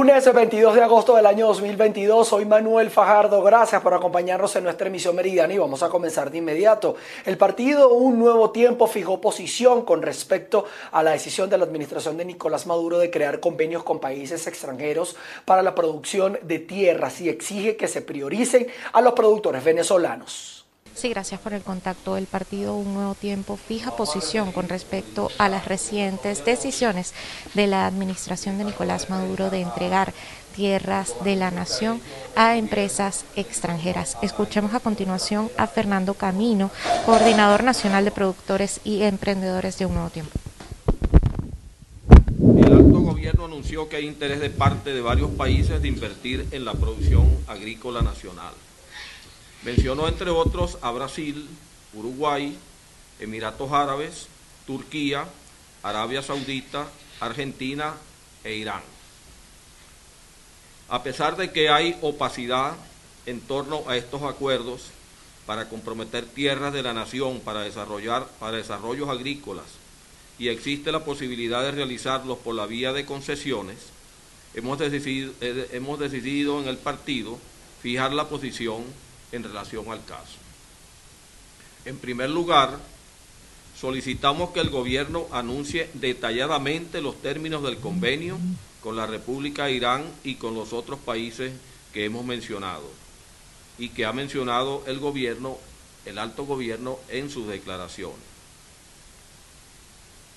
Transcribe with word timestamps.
Lunes 0.00 0.32
22 0.32 0.76
de 0.76 0.82
agosto 0.82 1.14
del 1.14 1.26
año 1.26 1.46
2022, 1.48 2.26
soy 2.26 2.46
Manuel 2.46 2.88
Fajardo, 2.88 3.42
gracias 3.42 3.82
por 3.82 3.92
acompañarnos 3.92 4.56
en 4.56 4.64
nuestra 4.64 4.86
emisión 4.86 5.14
meridiana 5.14 5.52
y 5.52 5.58
vamos 5.58 5.82
a 5.82 5.90
comenzar 5.90 6.30
de 6.30 6.38
inmediato. 6.38 6.96
El 7.26 7.36
partido 7.36 7.90
Un 7.90 8.18
Nuevo 8.18 8.48
Tiempo 8.50 8.86
fijó 8.86 9.20
posición 9.20 9.84
con 9.84 10.00
respecto 10.00 10.64
a 10.90 11.02
la 11.02 11.10
decisión 11.10 11.50
de 11.50 11.58
la 11.58 11.64
administración 11.64 12.16
de 12.16 12.24
Nicolás 12.24 12.66
Maduro 12.66 12.98
de 12.98 13.10
crear 13.10 13.40
convenios 13.40 13.82
con 13.82 14.00
países 14.00 14.46
extranjeros 14.46 15.16
para 15.44 15.62
la 15.62 15.74
producción 15.74 16.38
de 16.40 16.60
tierras 16.60 17.20
y 17.20 17.28
exige 17.28 17.76
que 17.76 17.86
se 17.86 18.00
prioricen 18.00 18.68
a 18.94 19.02
los 19.02 19.12
productores 19.12 19.62
venezolanos. 19.62 20.59
Sí, 21.00 21.08
gracias 21.08 21.40
por 21.40 21.54
el 21.54 21.62
contacto. 21.62 22.18
El 22.18 22.26
partido 22.26 22.76
Un 22.76 22.92
Nuevo 22.92 23.14
Tiempo 23.14 23.56
fija 23.56 23.96
posición 23.96 24.52
con 24.52 24.68
respecto 24.68 25.30
a 25.38 25.48
las 25.48 25.64
recientes 25.64 26.44
decisiones 26.44 27.14
de 27.54 27.66
la 27.66 27.86
administración 27.86 28.58
de 28.58 28.64
Nicolás 28.64 29.08
Maduro 29.08 29.48
de 29.48 29.62
entregar 29.62 30.12
tierras 30.54 31.14
de 31.24 31.36
la 31.36 31.50
nación 31.50 32.02
a 32.36 32.58
empresas 32.58 33.24
extranjeras. 33.34 34.18
Escuchemos 34.20 34.74
a 34.74 34.80
continuación 34.80 35.50
a 35.56 35.66
Fernando 35.66 36.12
Camino, 36.12 36.70
coordinador 37.06 37.64
nacional 37.64 38.04
de 38.04 38.10
productores 38.10 38.82
y 38.84 39.00
emprendedores 39.00 39.78
de 39.78 39.86
Un 39.86 39.94
Nuevo 39.94 40.10
Tiempo. 40.10 40.38
El 42.58 42.74
alto 42.74 43.00
gobierno 43.00 43.46
anunció 43.46 43.88
que 43.88 43.96
hay 43.96 44.06
interés 44.06 44.40
de 44.40 44.50
parte 44.50 44.92
de 44.92 45.00
varios 45.00 45.30
países 45.30 45.80
de 45.80 45.88
invertir 45.88 46.46
en 46.50 46.66
la 46.66 46.74
producción 46.74 47.26
agrícola 47.46 48.02
nacional. 48.02 48.52
Mencionó 49.62 50.08
entre 50.08 50.30
otros 50.30 50.78
a 50.80 50.90
Brasil, 50.90 51.48
Uruguay, 51.92 52.56
Emiratos 53.18 53.70
Árabes, 53.72 54.28
Turquía, 54.66 55.26
Arabia 55.82 56.22
Saudita, 56.22 56.88
Argentina 57.20 57.94
e 58.42 58.54
Irán. 58.54 58.82
A 60.88 61.02
pesar 61.02 61.36
de 61.36 61.52
que 61.52 61.68
hay 61.68 61.96
opacidad 62.00 62.74
en 63.26 63.40
torno 63.40 63.84
a 63.86 63.96
estos 63.96 64.22
acuerdos 64.22 64.86
para 65.46 65.68
comprometer 65.68 66.24
tierras 66.24 66.72
de 66.72 66.82
la 66.82 66.94
nación 66.94 67.40
para 67.40 67.62
desarrollar 67.62 68.26
para 68.38 68.56
desarrollos 68.56 69.08
agrícolas 69.08 69.66
y 70.38 70.48
existe 70.48 70.90
la 70.90 71.04
posibilidad 71.04 71.62
de 71.62 71.70
realizarlos 71.70 72.38
por 72.38 72.54
la 72.54 72.66
vía 72.66 72.94
de 72.94 73.04
concesiones, 73.04 73.76
hemos 74.54 74.78
decidido, 74.78 75.32
eh, 75.42 75.68
hemos 75.72 75.98
decidido 75.98 76.60
en 76.60 76.68
el 76.68 76.78
partido 76.78 77.38
fijar 77.82 78.12
la 78.14 78.28
posición 78.28 78.84
en 79.32 79.42
relación 79.44 79.90
al 79.90 80.04
caso. 80.04 80.36
En 81.84 81.98
primer 81.98 82.30
lugar, 82.30 82.78
solicitamos 83.78 84.50
que 84.50 84.60
el 84.60 84.70
gobierno 84.70 85.26
anuncie 85.32 85.88
detalladamente 85.94 87.00
los 87.00 87.20
términos 87.22 87.62
del 87.62 87.78
convenio 87.78 88.38
con 88.82 88.96
la 88.96 89.06
República 89.06 89.66
de 89.66 89.72
Irán 89.72 90.04
y 90.24 90.34
con 90.34 90.54
los 90.54 90.72
otros 90.72 90.98
países 91.00 91.52
que 91.92 92.04
hemos 92.04 92.24
mencionado 92.24 92.84
y 93.78 93.88
que 93.88 94.04
ha 94.04 94.12
mencionado 94.12 94.82
el 94.86 94.98
gobierno, 94.98 95.56
el 96.04 96.18
alto 96.18 96.44
gobierno 96.44 96.98
en 97.08 97.30
sus 97.30 97.46
declaraciones. 97.46 98.18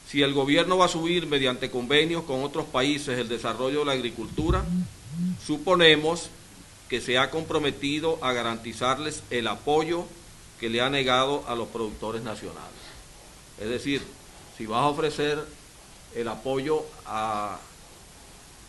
Si 0.09 0.21
el 0.21 0.33
gobierno 0.33 0.77
va 0.77 0.86
a 0.86 0.89
subir 0.89 1.27
mediante 1.27 1.69
convenios 1.69 2.23
con 2.23 2.44
otros 2.44 2.66
países 2.66 3.17
el 3.17 3.27
desarrollo 3.27 3.80
de 3.80 3.86
la 3.86 3.91
agricultura, 3.94 4.64
suponemos 5.45 6.30
que 6.94 7.02
se 7.02 7.17
ha 7.17 7.31
comprometido 7.31 8.19
a 8.22 8.33
garantizarles 8.33 9.23
el 9.31 9.47
apoyo 9.47 10.05
que 10.59 10.69
le 10.69 10.80
ha 10.80 10.91
negado 10.91 11.44
a 11.47 11.55
los 11.55 11.69
productores 11.69 12.22
nacionales. 12.22 12.69
Es 13.59 13.67
decir, 13.67 14.03
si 14.55 14.67
vas 14.67 14.81
a 14.81 14.89
ofrecer 14.89 15.44
el 16.14 16.27
apoyo 16.27 16.86
a, 17.08 17.58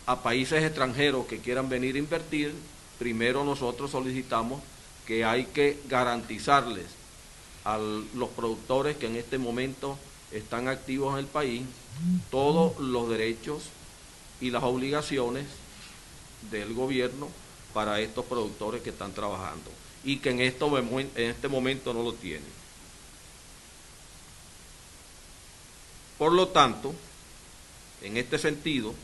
a 0.07 0.23
países 0.23 0.63
extranjeros 0.63 1.27
que 1.27 1.37
quieran 1.37 1.69
venir 1.69 1.97
a 1.97 1.99
invertir, 1.99 2.55
primero 2.97 3.43
nosotros 3.45 3.91
solicitamos 3.91 4.59
que 5.05 5.23
hay 5.23 5.45
que 5.45 5.79
garantizarles 5.87 6.87
a 7.63 7.77
los 7.77 8.29
productores 8.29 8.97
que 8.97 9.05
en 9.05 9.17
este 9.17 9.37
momento 9.37 9.99
están 10.31 10.67
activos 10.67 11.13
en 11.13 11.19
el 11.19 11.27
país 11.27 11.61
todos 12.31 12.79
los 12.79 13.07
derechos 13.07 13.65
y 14.41 14.49
las 14.49 14.63
obligaciones 14.63 15.45
del 16.49 16.73
gobierno 16.73 17.44
para 17.75 17.99
estos 17.99 18.23
productores 18.23 18.81
que 18.81 18.91
están 18.91 19.11
trabajando 19.11 19.69
y 20.05 20.19
que 20.19 20.29
en, 20.29 20.39
esto, 20.39 20.77
en 20.77 21.09
este 21.17 21.49
momento 21.49 21.93
no 21.93 22.03
lo 22.03 22.13
tienen. 22.13 22.47
Por 26.17 26.31
lo 26.31 26.47
tanto, 26.47 26.95
en 28.01 28.15
este 28.15 28.37
sentido, 28.37 28.95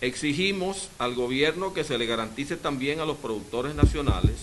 exigimos 0.00 0.88
al 0.98 1.14
gobierno 1.14 1.72
que 1.72 1.84
se 1.84 1.96
le 1.98 2.06
garantice 2.06 2.56
también 2.56 2.98
a 2.98 3.04
los 3.04 3.16
productores 3.18 3.76
nacionales 3.76 4.34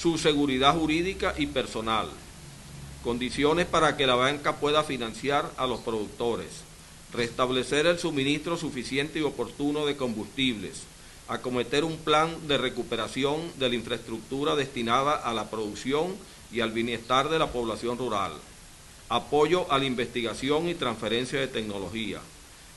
su 0.00 0.18
seguridad 0.18 0.76
jurídica 0.76 1.34
y 1.36 1.46
personal, 1.46 2.08
condiciones 3.02 3.66
para 3.66 3.96
que 3.96 4.06
la 4.06 4.14
banca 4.14 4.60
pueda 4.60 4.84
financiar 4.84 5.50
a 5.56 5.66
los 5.66 5.80
productores, 5.80 6.46
restablecer 7.12 7.86
el 7.86 7.98
suministro 7.98 8.56
suficiente 8.56 9.18
y 9.18 9.22
oportuno 9.22 9.84
de 9.84 9.96
combustibles, 9.96 10.84
acometer 11.28 11.84
un 11.84 11.98
plan 11.98 12.48
de 12.48 12.56
recuperación 12.56 13.52
de 13.58 13.68
la 13.68 13.74
infraestructura 13.74 14.56
destinada 14.56 15.14
a 15.14 15.34
la 15.34 15.50
producción 15.50 16.16
y 16.50 16.60
al 16.60 16.72
bienestar 16.72 17.28
de 17.28 17.38
la 17.38 17.52
población 17.52 17.98
rural, 17.98 18.32
apoyo 19.10 19.70
a 19.70 19.78
la 19.78 19.84
investigación 19.84 20.68
y 20.68 20.74
transferencia 20.74 21.38
de 21.38 21.48
tecnología, 21.48 22.20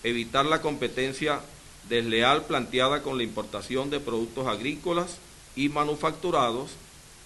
evitar 0.03 0.45
la 0.45 0.61
competencia 0.61 1.39
desleal 1.87 2.43
planteada 2.43 3.01
con 3.01 3.17
la 3.17 3.23
importación 3.23 3.89
de 3.89 4.01
productos 4.01 4.47
agrícolas 4.47 5.17
y 5.55 5.69
manufacturados 5.69 6.71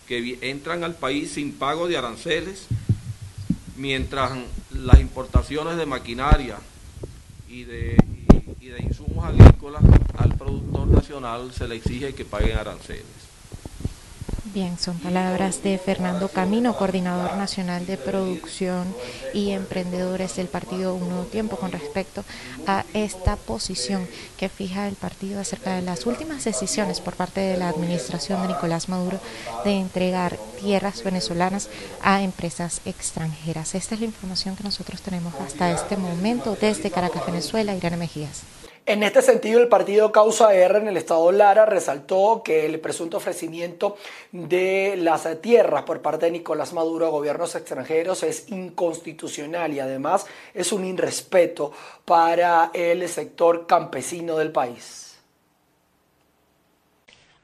que 0.08 0.38
entran 0.42 0.84
al 0.84 0.96
país 0.96 1.32
sin 1.32 1.54
pago 1.54 1.88
de 1.88 1.98
aranceles, 1.98 2.68
mientras 3.76 4.32
las 4.72 5.00
importaciones 5.00 5.78
de 5.78 5.86
maquinaria 5.88 6.58
y 7.50 7.64
de, 7.64 7.98
y 8.66 8.70
de 8.70 8.82
insumos 8.82 9.24
agrícolas 9.24 9.84
al 10.18 10.34
productor 10.34 10.88
nacional 10.88 11.52
se 11.54 11.68
le 11.68 11.76
exige 11.76 12.16
que 12.16 12.26
paguen 12.26 12.58
aranceles. 12.58 13.25
Bien, 14.56 14.80
son 14.80 14.98
palabras 15.00 15.64
de 15.64 15.78
Fernando 15.78 16.30
Camino, 16.30 16.78
coordinador 16.78 17.36
nacional 17.36 17.86
de 17.86 17.98
producción 17.98 18.96
y 19.34 19.52
emprendedores 19.52 20.38
del 20.38 20.48
partido 20.48 20.96
Un 20.96 21.10
Nuevo 21.10 21.26
Tiempo 21.26 21.58
con 21.58 21.74
respecto 21.74 22.24
a 22.66 22.86
esta 22.94 23.36
posición 23.36 24.08
que 24.38 24.48
fija 24.48 24.88
el 24.88 24.96
partido 24.96 25.42
acerca 25.42 25.76
de 25.76 25.82
las 25.82 26.06
últimas 26.06 26.46
decisiones 26.46 27.02
por 27.02 27.16
parte 27.16 27.42
de 27.42 27.58
la 27.58 27.68
administración 27.68 28.44
de 28.44 28.54
Nicolás 28.54 28.88
Maduro 28.88 29.20
de 29.66 29.74
entregar 29.74 30.38
tierras 30.62 31.04
venezolanas 31.04 31.68
a 32.02 32.22
empresas 32.22 32.80
extranjeras. 32.86 33.76
Esta 33.76 33.96
es 33.96 34.00
la 34.00 34.06
información 34.06 34.56
que 34.56 34.64
nosotros 34.64 35.02
tenemos 35.02 35.34
hasta 35.36 35.74
este 35.74 35.98
momento 35.98 36.58
desde 36.62 36.92
Caracas, 36.92 37.26
Venezuela. 37.26 37.76
Irene 37.76 37.98
Mejías. 37.98 38.44
En 38.88 39.02
este 39.02 39.24
sentido, 39.24 39.60
el 39.60 39.68
partido 39.68 40.12
Causa 40.12 40.54
R 40.54 40.78
en 40.78 40.88
el 40.88 40.96
estado 40.96 41.32
Lara 41.32 41.66
resaltó 41.66 42.44
que 42.46 42.68
el 42.68 42.80
presunto 42.80 43.18
ofrecimiento 43.18 43.98
de 44.32 44.94
las 44.96 45.28
tierras 45.42 45.82
por 45.86 46.04
parte 46.04 46.28
de 46.28 46.34
Nicolás 46.34 46.72
Maduro 46.72 47.08
a 47.08 47.10
gobiernos 47.10 47.56
extranjeros 47.56 48.22
es 48.22 48.48
inconstitucional 48.50 49.74
y 49.74 49.80
además 49.80 50.28
es 50.54 50.72
un 50.72 50.86
irrespeto 50.86 51.72
para 52.06 52.70
el 52.76 53.10
sector 53.10 53.66
campesino 53.66 54.38
del 54.38 54.52
país. 54.52 55.15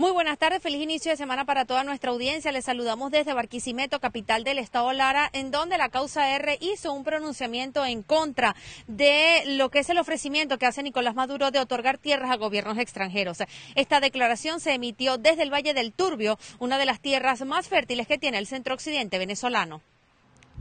Muy 0.01 0.13
buenas 0.13 0.39
tardes, 0.39 0.63
feliz 0.63 0.81
inicio 0.81 1.11
de 1.11 1.15
semana 1.15 1.45
para 1.45 1.65
toda 1.65 1.83
nuestra 1.83 2.09
audiencia. 2.09 2.51
Les 2.51 2.65
saludamos 2.65 3.11
desde 3.11 3.35
Barquisimeto, 3.35 3.99
capital 3.99 4.43
del 4.43 4.57
estado 4.57 4.91
Lara, 4.93 5.29
en 5.31 5.51
donde 5.51 5.77
la 5.77 5.89
causa 5.89 6.35
R 6.35 6.57
hizo 6.59 6.91
un 6.91 7.03
pronunciamiento 7.03 7.85
en 7.85 8.01
contra 8.01 8.55
de 8.87 9.43
lo 9.45 9.69
que 9.69 9.77
es 9.77 9.91
el 9.91 9.99
ofrecimiento 9.99 10.57
que 10.57 10.65
hace 10.65 10.81
Nicolás 10.81 11.13
Maduro 11.13 11.51
de 11.51 11.59
otorgar 11.59 11.99
tierras 11.99 12.31
a 12.31 12.37
gobiernos 12.37 12.79
extranjeros. 12.79 13.43
Esta 13.75 13.99
declaración 13.99 14.59
se 14.59 14.73
emitió 14.73 15.19
desde 15.19 15.43
el 15.43 15.53
Valle 15.53 15.75
del 15.75 15.93
Turbio, 15.93 16.39
una 16.57 16.79
de 16.79 16.87
las 16.87 16.99
tierras 16.99 17.45
más 17.45 17.67
fértiles 17.67 18.07
que 18.07 18.17
tiene 18.17 18.39
el 18.39 18.47
centro 18.47 18.73
occidente 18.73 19.19
venezolano. 19.19 19.83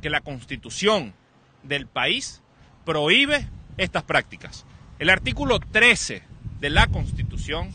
Que 0.03 0.11
la 0.11 0.21
constitución 0.21 1.15
del 1.63 1.87
país 1.87 2.43
prohíbe 2.85 3.49
estas 3.79 4.03
prácticas. 4.03 4.67
El 4.99 5.09
artículo 5.09 5.61
13 5.61 6.25
de 6.61 6.69
la 6.69 6.89
constitución 6.89 7.75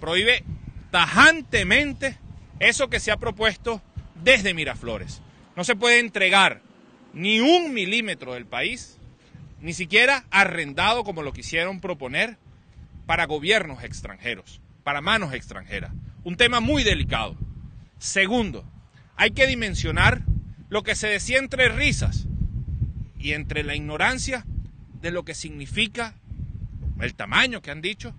prohíbe 0.00 0.42
tajantemente 0.90 2.16
eso 2.60 2.88
que 2.88 3.00
se 3.00 3.10
ha 3.10 3.16
propuesto 3.16 3.82
desde 4.22 4.54
Miraflores. 4.54 5.20
No 5.56 5.64
se 5.64 5.76
puede 5.76 5.98
entregar 5.98 6.60
ni 7.12 7.40
un 7.40 7.72
milímetro 7.72 8.34
del 8.34 8.46
país, 8.46 8.98
ni 9.60 9.72
siquiera 9.72 10.24
arrendado 10.30 11.04
como 11.04 11.22
lo 11.22 11.32
quisieron 11.32 11.80
proponer, 11.80 12.36
para 13.06 13.24
gobiernos 13.24 13.82
extranjeros, 13.84 14.60
para 14.84 15.00
manos 15.00 15.32
extranjeras. 15.32 15.92
Un 16.24 16.36
tema 16.36 16.60
muy 16.60 16.84
delicado. 16.84 17.36
Segundo, 17.98 18.64
hay 19.16 19.30
que 19.30 19.46
dimensionar 19.46 20.22
lo 20.68 20.82
que 20.82 20.94
se 20.94 21.08
decía 21.08 21.38
entre 21.38 21.70
risas 21.70 22.26
y 23.18 23.32
entre 23.32 23.64
la 23.64 23.74
ignorancia 23.74 24.44
de 25.00 25.10
lo 25.10 25.24
que 25.24 25.34
significa 25.34 26.14
el 27.00 27.14
tamaño 27.14 27.62
que 27.62 27.70
han 27.70 27.80
dicho 27.80 28.14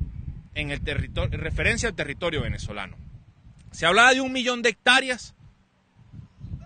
en, 0.60 0.72
el 0.72 0.82
territorio, 0.82 1.34
en 1.34 1.42
referencia 1.42 1.90
al 1.90 1.96
territorio 1.96 2.42
venezolano. 2.42 2.98
Se 3.72 3.86
hablaba 3.86 4.14
de 4.14 4.22
un 4.22 4.32
millón 4.32 4.62
de 4.62 4.70
hectáreas 4.70 5.36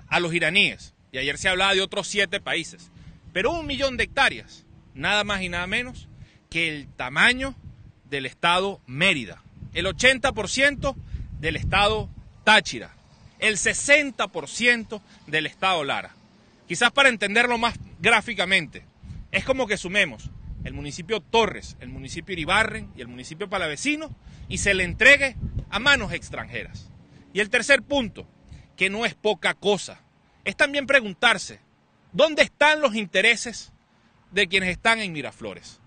a 0.07 0.19
los 0.19 0.34
iraníes 0.34 0.94
y 1.12 1.18
ayer 1.18 1.38
se 1.38 1.50
hablaba 1.50 1.74
de 1.74 1.81
otros 1.81 2.07
siete 2.07 2.40
países, 2.40 2.92
pero 3.34 3.51
un 3.51 3.68
millón 3.68 3.98
de 3.98 4.06
hectáreas, 4.06 4.66
nada 4.94 5.24
más 5.24 5.42
y 5.42 5.50
nada 5.50 5.68
menos 5.68 6.07
que 6.50 6.69
el 6.69 6.88
tamaño 6.88 7.56
del 8.10 8.25
estado 8.25 8.80
Mérida, 8.86 9.42
el 9.74 9.86
80% 9.86 10.95
del 11.40 11.56
estado 11.56 12.10
Táchira, 12.44 12.95
el 13.40 13.57
60% 13.57 15.01
del 15.28 15.45
estado 15.45 15.84
Lara. 15.84 16.16
Quizás 16.68 16.92
para 16.92 17.10
entenderlo 17.10 17.57
más 17.57 17.75
gráficamente, 18.00 18.86
es 19.31 19.44
como 19.44 19.68
que 19.68 19.78
sumemos 19.78 20.30
el 20.63 20.74
municipio 20.74 21.21
Torres, 21.21 21.77
el 21.80 21.89
municipio 21.89 22.33
Iribarren 22.33 22.92
y 22.95 23.01
el 23.01 23.07
municipio 23.07 23.50
Palavecino 23.50 24.15
y 24.48 24.60
se 24.60 24.74
le 24.74 24.83
entregue 24.83 25.36
a 25.69 25.80
manos 25.80 26.13
extranjeras. 26.13 26.89
Y 27.33 27.39
el 27.39 27.50
tercer 27.50 27.81
punto, 27.81 28.27
que 28.77 28.89
no 28.89 29.06
es 29.06 29.15
poca 29.15 29.54
cosa, 29.54 30.01
es 30.45 30.56
también 30.56 30.88
preguntarse, 30.88 31.60
¿dónde 32.12 32.44
están 32.44 32.81
los 32.81 32.95
intereses 32.95 33.71
de 34.31 34.48
quienes 34.48 34.69
están 34.69 35.00
en 35.00 35.13
Miraflores? 35.13 35.80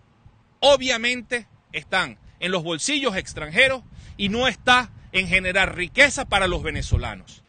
Obviamente 0.61 1.47
están 1.73 2.19
en 2.41 2.51
los 2.53 2.63
bolsillos 2.63 3.17
extranjeros 3.17 3.83
y 4.17 4.29
no 4.29 4.49
está 4.49 4.91
en 5.13 5.29
generar 5.29 5.77
riqueza 5.77 6.27
para 6.27 6.47
los 6.49 6.63
venezolanos. 6.63 7.43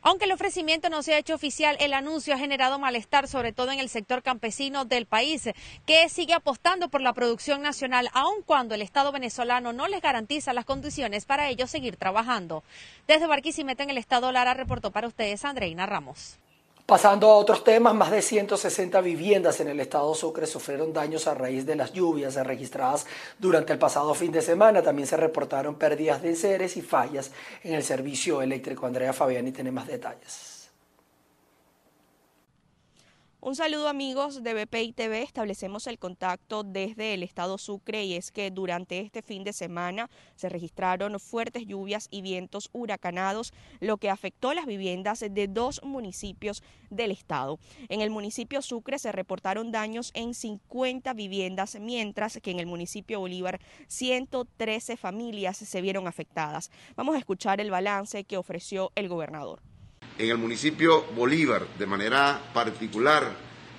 Aunque 0.00 0.26
el 0.26 0.32
ofrecimiento 0.32 0.88
no 0.90 1.02
se 1.02 1.14
ha 1.14 1.18
hecho 1.18 1.34
oficial, 1.34 1.76
el 1.80 1.92
anuncio 1.92 2.34
ha 2.34 2.38
generado 2.38 2.78
malestar, 2.78 3.28
sobre 3.28 3.52
todo 3.52 3.72
en 3.72 3.80
el 3.80 3.88
sector 3.88 4.22
campesino 4.22 4.84
del 4.84 5.06
país, 5.06 5.50
que 5.86 6.08
sigue 6.08 6.34
apostando 6.34 6.88
por 6.88 7.00
la 7.00 7.12
producción 7.12 7.62
nacional, 7.62 8.08
aun 8.12 8.42
cuando 8.44 8.74
el 8.74 8.82
Estado 8.82 9.12
venezolano 9.12 9.72
no 9.72 9.88
les 9.88 10.00
garantiza 10.00 10.52
las 10.52 10.64
condiciones 10.64 11.26
para 11.26 11.48
ellos 11.48 11.70
seguir 11.70 11.96
trabajando. 11.96 12.62
Desde 13.06 13.26
Barquisimeto, 13.26 13.82
en 13.82 13.90
el 13.90 13.98
Estado 13.98 14.30
Lara, 14.32 14.54
reportó 14.54 14.90
para 14.90 15.08
ustedes 15.08 15.44
Andreina 15.44 15.86
Ramos. 15.86 16.38
Pasando 16.88 17.28
a 17.28 17.34
otros 17.34 17.64
temas, 17.64 17.94
más 17.94 18.10
de 18.10 18.22
160 18.22 19.02
viviendas 19.02 19.60
en 19.60 19.68
el 19.68 19.78
estado 19.78 20.14
Sucre 20.14 20.46
sufrieron 20.46 20.94
daños 20.94 21.26
a 21.26 21.34
raíz 21.34 21.66
de 21.66 21.76
las 21.76 21.92
lluvias 21.92 22.34
registradas 22.36 23.04
durante 23.38 23.74
el 23.74 23.78
pasado 23.78 24.14
fin 24.14 24.32
de 24.32 24.40
semana. 24.40 24.80
También 24.80 25.06
se 25.06 25.18
reportaron 25.18 25.74
pérdidas 25.74 26.22
de 26.22 26.30
enseres 26.30 26.78
y 26.78 26.80
fallas 26.80 27.30
en 27.62 27.74
el 27.74 27.82
servicio 27.82 28.40
eléctrico. 28.40 28.86
Andrea 28.86 29.12
Fabiani 29.12 29.52
tiene 29.52 29.70
más 29.70 29.86
detalles. 29.86 30.57
Un 33.40 33.54
saludo 33.54 33.88
amigos 33.88 34.42
de 34.42 34.52
BPI 34.52 34.94
TV, 34.94 35.22
establecemos 35.22 35.86
el 35.86 36.00
contacto 36.00 36.64
desde 36.64 37.14
el 37.14 37.22
estado 37.22 37.56
Sucre 37.56 38.02
y 38.02 38.14
es 38.14 38.32
que 38.32 38.50
durante 38.50 38.98
este 38.98 39.22
fin 39.22 39.44
de 39.44 39.52
semana 39.52 40.10
se 40.34 40.48
registraron 40.48 41.20
fuertes 41.20 41.64
lluvias 41.64 42.08
y 42.10 42.20
vientos 42.20 42.68
huracanados, 42.72 43.52
lo 43.78 43.98
que 43.98 44.10
afectó 44.10 44.54
las 44.54 44.66
viviendas 44.66 45.20
de 45.20 45.46
dos 45.46 45.80
municipios 45.84 46.64
del 46.90 47.12
estado. 47.12 47.60
En 47.88 48.00
el 48.00 48.10
municipio 48.10 48.60
Sucre 48.60 48.98
se 48.98 49.12
reportaron 49.12 49.70
daños 49.70 50.10
en 50.14 50.34
50 50.34 51.14
viviendas, 51.14 51.78
mientras 51.80 52.40
que 52.42 52.50
en 52.50 52.58
el 52.58 52.66
municipio 52.66 53.20
Bolívar 53.20 53.60
113 53.86 54.96
familias 54.96 55.58
se 55.58 55.80
vieron 55.80 56.08
afectadas. 56.08 56.72
Vamos 56.96 57.14
a 57.14 57.18
escuchar 57.18 57.60
el 57.60 57.70
balance 57.70 58.24
que 58.24 58.36
ofreció 58.36 58.90
el 58.96 59.08
gobernador 59.08 59.62
en 60.18 60.30
el 60.30 60.38
municipio 60.38 61.04
Bolívar, 61.14 61.66
de 61.78 61.86
manera 61.86 62.40
particular 62.52 63.32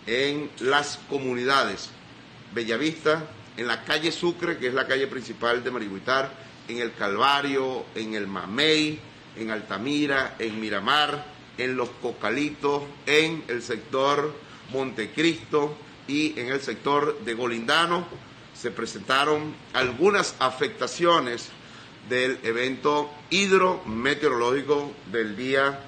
en 0.08 0.50
las 0.60 0.98
comunidades 1.10 1.90
Bellavista, 2.54 3.28
en 3.58 3.68
la 3.68 3.84
calle 3.84 4.12
Sucre, 4.12 4.58
que 4.58 4.68
es 4.68 4.74
la 4.74 4.88
calle 4.88 5.08
principal 5.08 5.64
de 5.64 5.72
Maribuitar, 5.72 6.32
en 6.70 6.78
el 6.78 6.94
Calvario, 6.94 7.86
en 7.94 8.14
el 8.14 8.26
Mamey, 8.26 9.00
en 9.36 9.52
Altamira, 9.52 10.36
en 10.40 10.60
Miramar, 10.60 11.26
en 11.58 11.76
Los 11.76 11.90
Cocalitos, 12.02 12.84
en 13.06 13.44
el 13.48 13.62
sector 13.62 14.34
Montecristo 14.72 15.76
y 16.08 16.40
en 16.40 16.48
el 16.48 16.62
sector 16.62 17.20
de 17.26 17.34
Golindano. 17.34 18.08
Se 18.56 18.72
presentaron 18.72 19.54
algunas 19.74 20.36
afectaciones 20.40 21.50
del 22.08 22.40
evento 22.44 23.10
hidrometeorológico 23.30 24.92
del 25.12 25.36
día 25.36 25.80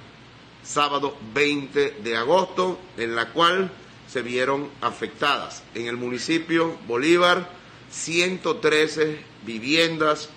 sábado 0.63 1.17
20 1.33 1.97
de 2.03 2.17
agosto, 2.17 2.79
en 2.97 3.15
la 3.15 3.29
cual 3.29 3.71
se 4.07 4.21
vieron 4.21 4.69
afectadas 4.81 5.63
en 5.73 5.87
el 5.87 5.97
municipio 5.97 6.77
Bolívar 6.87 7.49
113 7.91 9.19
viviendas, 9.45 10.29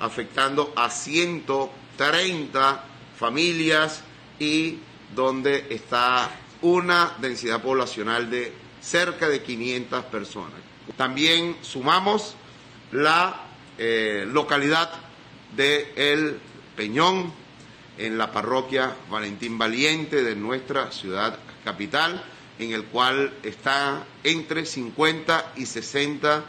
afectando 0.00 0.72
a 0.76 0.90
130 0.90 2.84
familias 3.18 4.02
y 4.38 4.78
donde 5.14 5.66
está 5.70 6.30
una 6.62 7.14
densidad 7.20 7.62
poblacional 7.62 8.30
de 8.30 8.52
cerca 8.80 9.28
de 9.28 9.42
500 9.42 10.04
personas. 10.06 10.60
También 10.96 11.56
sumamos 11.62 12.34
la 12.92 13.42
eh, 13.78 14.24
localidad 14.26 14.90
de 15.56 15.92
El 15.96 16.38
Peñón, 16.76 17.32
en 17.98 18.18
la 18.18 18.32
parroquia 18.32 18.94
Valentín 19.10 19.58
Valiente 19.58 20.22
de 20.22 20.36
nuestra 20.36 20.90
ciudad 20.92 21.38
capital, 21.64 22.24
en 22.58 22.72
el 22.72 22.84
cual 22.84 23.32
está 23.42 24.04
entre 24.24 24.66
50 24.66 25.52
y 25.56 25.66
60 25.66 26.44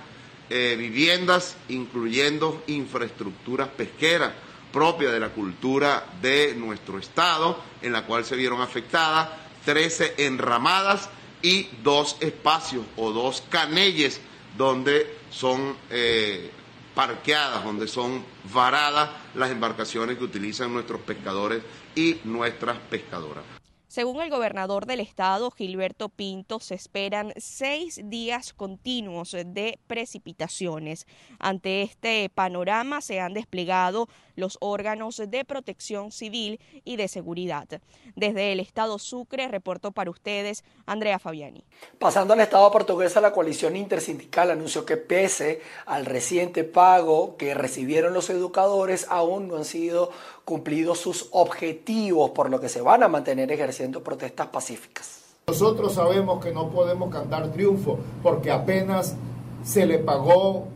eh, 0.49 0.75
viviendas, 0.77 1.55
incluyendo 1.69 2.63
infraestructuras 2.67 3.69
pesqueras 3.69 4.33
propia 4.71 5.11
de 5.11 5.19
la 5.19 5.29
cultura 5.29 6.05
de 6.21 6.55
nuestro 6.55 6.97
estado, 6.99 7.61
en 7.81 7.91
la 7.91 8.05
cual 8.05 8.25
se 8.25 8.35
vieron 8.35 8.61
afectadas 8.61 9.29
13 9.65 10.15
enramadas 10.17 11.09
y 11.41 11.67
dos 11.83 12.17
espacios 12.19 12.85
o 12.97 13.11
dos 13.11 13.43
canelles 13.49 14.21
donde 14.57 15.17
son 15.29 15.75
eh, 15.89 16.51
parqueadas, 16.95 17.63
donde 17.63 17.87
son 17.87 18.23
varadas 18.53 19.09
las 19.35 19.51
embarcaciones 19.51 20.17
que 20.17 20.23
utilizan 20.23 20.73
nuestros 20.73 21.01
pescadores 21.01 21.63
y 21.95 22.17
nuestras 22.23 22.77
pescadoras. 22.89 23.43
Según 23.91 24.21
el 24.21 24.29
gobernador 24.29 24.85
del 24.85 25.01
estado, 25.01 25.51
Gilberto 25.51 26.07
Pinto, 26.07 26.61
se 26.61 26.75
esperan 26.75 27.33
seis 27.35 27.99
días 28.05 28.53
continuos 28.53 29.35
de 29.45 29.79
precipitaciones. 29.85 31.07
Ante 31.39 31.81
este 31.81 32.29
panorama 32.29 33.01
se 33.01 33.19
han 33.19 33.33
desplegado 33.33 34.07
los 34.41 34.57
órganos 34.59 35.21
de 35.25 35.45
protección 35.45 36.11
civil 36.11 36.59
y 36.83 36.97
de 36.97 37.07
seguridad. 37.07 37.69
Desde 38.17 38.51
el 38.51 38.59
Estado 38.59 38.99
Sucre 38.99 39.47
reportó 39.47 39.93
para 39.93 40.09
ustedes 40.09 40.65
Andrea 40.85 41.17
Fabiani. 41.17 41.63
Pasando 41.97 42.33
al 42.33 42.41
Estado 42.41 42.69
portugués, 42.71 43.15
la 43.21 43.31
coalición 43.31 43.77
intersindical 43.77 44.51
anunció 44.51 44.85
que 44.85 44.97
pese 44.97 45.61
al 45.85 46.05
reciente 46.05 46.65
pago 46.65 47.37
que 47.37 47.53
recibieron 47.53 48.13
los 48.13 48.29
educadores, 48.29 49.05
aún 49.09 49.47
no 49.47 49.55
han 49.55 49.65
sido 49.65 50.11
cumplidos 50.43 50.99
sus 50.99 51.29
objetivos, 51.31 52.31
por 52.31 52.49
lo 52.49 52.59
que 52.59 52.67
se 52.67 52.81
van 52.81 53.03
a 53.03 53.07
mantener 53.07 53.51
ejerciendo 53.51 54.03
protestas 54.03 54.47
pacíficas. 54.47 55.21
Nosotros 55.47 55.93
sabemos 55.93 56.43
que 56.43 56.51
no 56.51 56.69
podemos 56.69 57.11
cantar 57.11 57.51
triunfo 57.51 57.99
porque 58.23 58.51
apenas 58.51 59.15
se 59.63 59.85
le 59.85 59.99
pagó, 59.99 60.67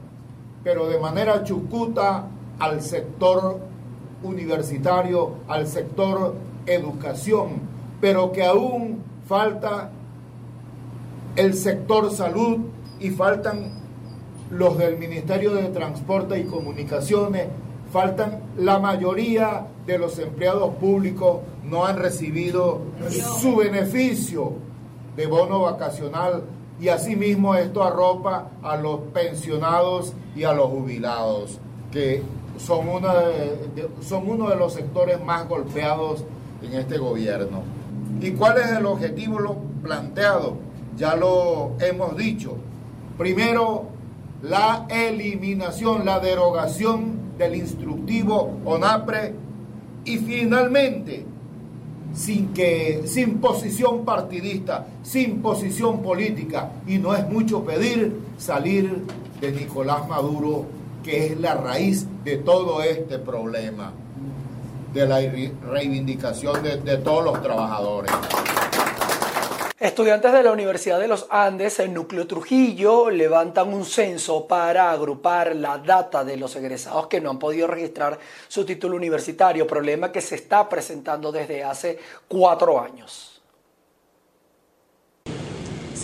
pero 0.64 0.88
de 0.88 1.00
manera 1.00 1.44
chucuta 1.44 2.28
al 2.60 2.82
sector 2.82 3.60
universitario, 4.24 5.36
al 5.48 5.68
sector 5.68 6.36
educación, 6.66 7.62
pero 8.02 8.32
que 8.32 8.44
aún 8.44 9.04
falta 9.28 9.92
el 11.36 11.54
sector 11.54 12.12
salud 12.12 12.60
y 13.00 13.10
faltan 13.10 13.84
los 14.50 14.78
del 14.78 14.98
Ministerio 14.98 15.54
de 15.54 15.70
Transporte 15.70 16.40
y 16.40 16.46
Comunicaciones, 16.46 17.48
faltan 17.92 18.42
la 18.58 18.80
mayoría 18.80 19.68
de 19.86 19.98
los 19.98 20.18
empleados 20.20 20.76
públicos 20.76 21.40
no 21.64 21.86
han 21.86 21.98
recibido 21.98 22.82
su 23.10 23.56
beneficio 23.56 24.54
de 25.16 25.28
bono 25.28 25.62
vacacional 25.62 26.44
y 26.80 26.90
asimismo 26.90 27.56
esto 27.56 27.84
arropa 27.84 28.50
a 28.62 28.76
los 28.78 29.00
pensionados 29.14 30.14
y 30.36 30.44
a 30.44 30.54
los 30.54 30.68
jubilados 30.68 31.60
que 31.92 32.22
son, 32.58 32.90
una 32.90 33.14
son 34.02 34.30
uno 34.30 34.50
de 34.50 34.56
los 34.56 34.74
sectores 34.74 35.24
más 35.24 35.48
golpeados 35.48 36.24
en 36.62 36.74
este 36.74 36.98
gobierno. 36.98 37.64
¿Y 38.22 38.32
cuál 38.32 38.58
es 38.58 38.72
el 38.72 38.86
objetivo 38.86 39.38
planteado? 39.84 40.58
Ya 40.98 41.16
lo 41.16 41.74
hemos 41.80 42.16
dicho. 42.16 42.56
Primero, 43.18 43.86
la 44.42 44.86
eliminación, 44.90 46.06
la 46.06 46.20
derogación 46.20 47.38
del 47.38 47.56
instructivo 47.56 48.58
ONAPRE 48.64 49.34
y 50.06 50.18
finalmente, 50.18 51.26
sin 52.14 52.54
que 52.54 53.04
sin 53.06 53.40
posición 53.40 54.06
partidista, 54.06 54.88
sin 55.04 55.42
posición 55.42 56.02
política 56.02 56.72
y 56.88 56.98
no 56.98 57.14
es 57.14 57.28
mucho 57.28 57.64
pedir 57.66 58.22
salir 58.38 59.04
de 59.42 59.52
Nicolás 59.52 60.08
Maduro, 60.08 60.66
que 61.06 61.28
es 61.28 61.40
la 61.40 61.54
raíz 61.54 62.08
de 62.24 62.38
todo 62.38 62.82
este 62.82 63.20
problema, 63.20 63.94
de 64.92 65.06
la 65.06 65.20
reivindicación 65.70 66.64
de, 66.64 66.98
todos 66.98 67.24
los 67.24 67.44
trabajadores. 67.44 68.12
Estudiantes 69.80 70.34
de 70.34 70.42
la 70.42 70.52
Universidad 70.52 71.00
de 71.00 71.08
los 71.08 71.28
Andes, 71.30 71.80
en 71.80 71.94
Núcleo 71.94 72.26
Trujillo, 72.26 73.12
levantan 73.12 73.72
un 73.72 73.86
censo 73.86 74.48
para 74.48 74.90
agrupar 74.90 75.56
la 75.56 75.78
data 75.78 76.24
de 76.24 76.38
los 76.38 76.56
egresados 76.56 77.06
que 77.06 77.22
no 77.22 77.30
han 77.30 77.38
podido 77.38 77.68
registrar 77.68 78.18
su 78.48 78.66
título 78.66 78.96
universitario, 78.96 79.68
problema 79.68 80.12
que 80.12 80.22
se 80.22 80.36
está 80.36 80.68
presentando 80.68 81.32
desde 81.32 81.64
hace 81.64 82.00
cuatro 82.28 82.82
años. 82.82 83.35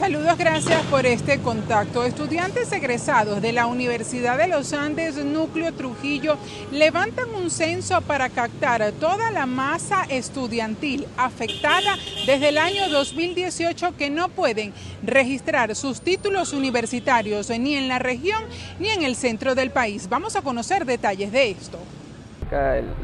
Saludos, 0.01 0.35
gracias 0.35 0.81
por 0.85 1.05
este 1.05 1.37
contacto. 1.41 2.03
Estudiantes 2.03 2.71
egresados 2.71 3.39
de 3.39 3.51
la 3.51 3.67
Universidad 3.67 4.35
de 4.35 4.47
los 4.47 4.73
Andes, 4.73 5.23
Núcleo 5.23 5.71
Trujillo, 5.73 6.37
levantan 6.71 7.29
un 7.35 7.51
censo 7.51 8.01
para 8.01 8.29
captar 8.29 8.93
toda 8.93 9.29
la 9.29 9.45
masa 9.45 10.05
estudiantil 10.09 11.05
afectada 11.17 11.97
desde 12.25 12.49
el 12.49 12.57
año 12.57 12.89
2018 12.89 13.95
que 13.95 14.09
no 14.09 14.29
pueden 14.29 14.73
registrar 15.03 15.75
sus 15.75 16.01
títulos 16.01 16.51
universitarios 16.53 17.51
ni 17.51 17.75
en 17.75 17.87
la 17.87 17.99
región 17.99 18.41
ni 18.79 18.89
en 18.89 19.03
el 19.03 19.15
centro 19.15 19.53
del 19.53 19.69
país. 19.69 20.09
Vamos 20.09 20.35
a 20.35 20.41
conocer 20.41 20.83
detalles 20.83 21.31
de 21.31 21.51
esto. 21.51 21.77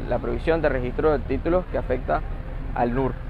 La 0.08 0.18
provisión 0.18 0.60
de 0.60 0.68
registro 0.68 1.16
de 1.16 1.20
títulos 1.20 1.64
que 1.70 1.78
afecta 1.78 2.22
al 2.74 2.92
NUR 2.92 3.27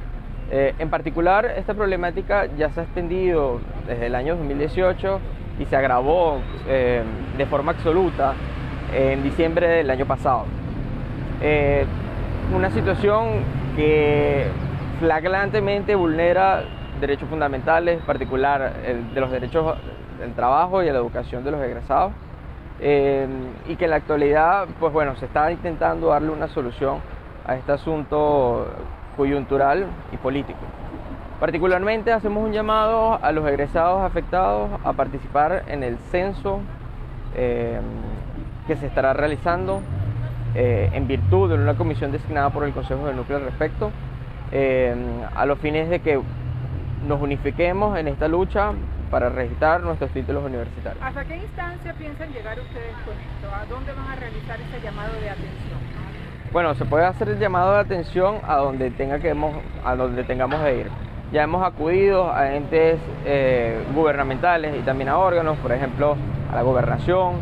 eh, 0.51 0.75
en 0.79 0.89
particular, 0.89 1.45
esta 1.45 1.75
problemática 1.75 2.47
ya 2.57 2.71
se 2.71 2.81
ha 2.81 2.83
extendido 2.85 3.61
desde 3.87 4.07
el 4.07 4.15
año 4.15 4.35
2018 4.37 5.21
y 5.59 5.67
se 5.67 5.77
agravó 5.77 6.41
eh, 6.67 7.03
de 7.37 7.47
forma 7.47 7.73
absoluta 7.73 8.33
en 8.95 9.23
diciembre 9.23 9.69
del 9.69 9.91
año 9.91 10.07
pasado. 10.07 10.45
Eh, 11.43 11.85
una 12.55 12.71
situación 12.71 13.43
que 13.77 14.47
flagrantemente 15.01 15.95
vulnera 15.95 16.65
derechos 16.99 17.29
fundamentales, 17.29 18.01
en 18.01 18.07
particular 18.07 18.73
de 19.15 19.21
los 19.21 19.31
derechos 19.31 19.77
del 20.19 20.33
trabajo 20.33 20.83
y 20.83 20.89
a 20.89 20.93
la 20.93 20.99
educación 20.99 21.45
de 21.45 21.51
los 21.51 21.61
egresados, 21.61 22.13
y 22.81 23.77
que 23.77 23.85
en 23.85 23.91
la 23.91 23.97
actualidad, 23.97 24.67
pues 24.81 24.93
bueno, 24.93 25.15
se 25.17 25.27
está 25.27 25.53
intentando 25.53 26.09
darle 26.09 26.31
una 26.31 26.49
solución 26.49 27.01
a 27.47 27.55
este 27.55 27.73
asunto 27.73 28.67
coyuntural 29.19 29.87
y 30.13 30.17
político. 30.17 30.61
Particularmente 31.41 32.13
hacemos 32.13 32.43
un 32.43 32.53
llamado 32.53 33.19
a 33.23 33.33
los 33.33 33.47
egresados 33.47 34.03
afectados 34.03 34.71
a 34.85 34.93
participar 34.95 35.65
en 35.69 35.83
el 35.83 35.99
censo 36.11 36.61
eh, 37.37 37.79
que 38.67 38.77
se 38.77 38.87
estará 38.87 39.13
realizando 39.13 39.83
eh, 40.55 40.89
en 40.95 41.07
virtud 41.07 41.51
de 41.51 41.57
una 41.57 41.75
comisión 41.75 42.13
designada 42.13 42.51
por 42.51 42.65
el 42.65 42.73
Consejo 42.73 43.07
del 43.07 43.17
Núcleo 43.17 43.39
al 43.39 43.45
respecto, 43.45 43.91
eh, 44.53 44.95
a 45.35 45.45
los 45.47 45.59
fines 45.59 45.91
de 45.91 46.01
que 46.01 46.21
nos 47.07 47.21
unifiquemos 47.21 47.99
en 47.99 48.09
esta 48.09 48.29
lucha 48.29 48.73
para 49.11 49.29
registrar 49.29 49.83
nuestros 49.83 50.11
títulos 50.11 50.45
universitarios. 50.45 51.03
¿Hasta 51.03 51.25
qué 51.25 51.37
instancia 51.37 51.93
piensan 51.95 52.33
llegar 52.33 52.59
ustedes 52.59 52.95
con 53.05 53.15
esto? 53.15 53.55
¿A 53.55 53.65
dónde 53.67 53.93
van 53.93 54.09
a 54.11 54.17
realizar 54.17 54.59
ese 54.61 54.81
llamado 54.85 55.13
de 55.21 55.31
atención? 55.31 55.79
Bueno, 56.51 56.75
se 56.75 56.87
puede 56.87 57.05
hacer 57.05 57.29
el 57.29 57.39
llamado 57.39 57.75
de 57.75 57.81
atención 57.81 58.37
a 58.47 58.57
donde, 58.57 58.91
tenga 58.91 59.19
que, 59.19 59.37
a 59.85 59.97
donde 59.97 60.25
tengamos 60.25 60.59
que 60.63 60.77
ir. 60.79 60.87
Ya 61.31 61.43
hemos 61.43 61.63
acudido 61.63 62.33
a 62.33 62.55
entes 62.55 62.99
eh, 63.27 63.85
gubernamentales 63.95 64.75
y 64.75 64.81
también 64.81 65.11
a 65.11 65.19
órganos, 65.19 65.59
por 65.59 65.73
ejemplo, 65.73 66.17
a 66.51 66.57
la 66.57 66.63
gobernación, 66.63 67.35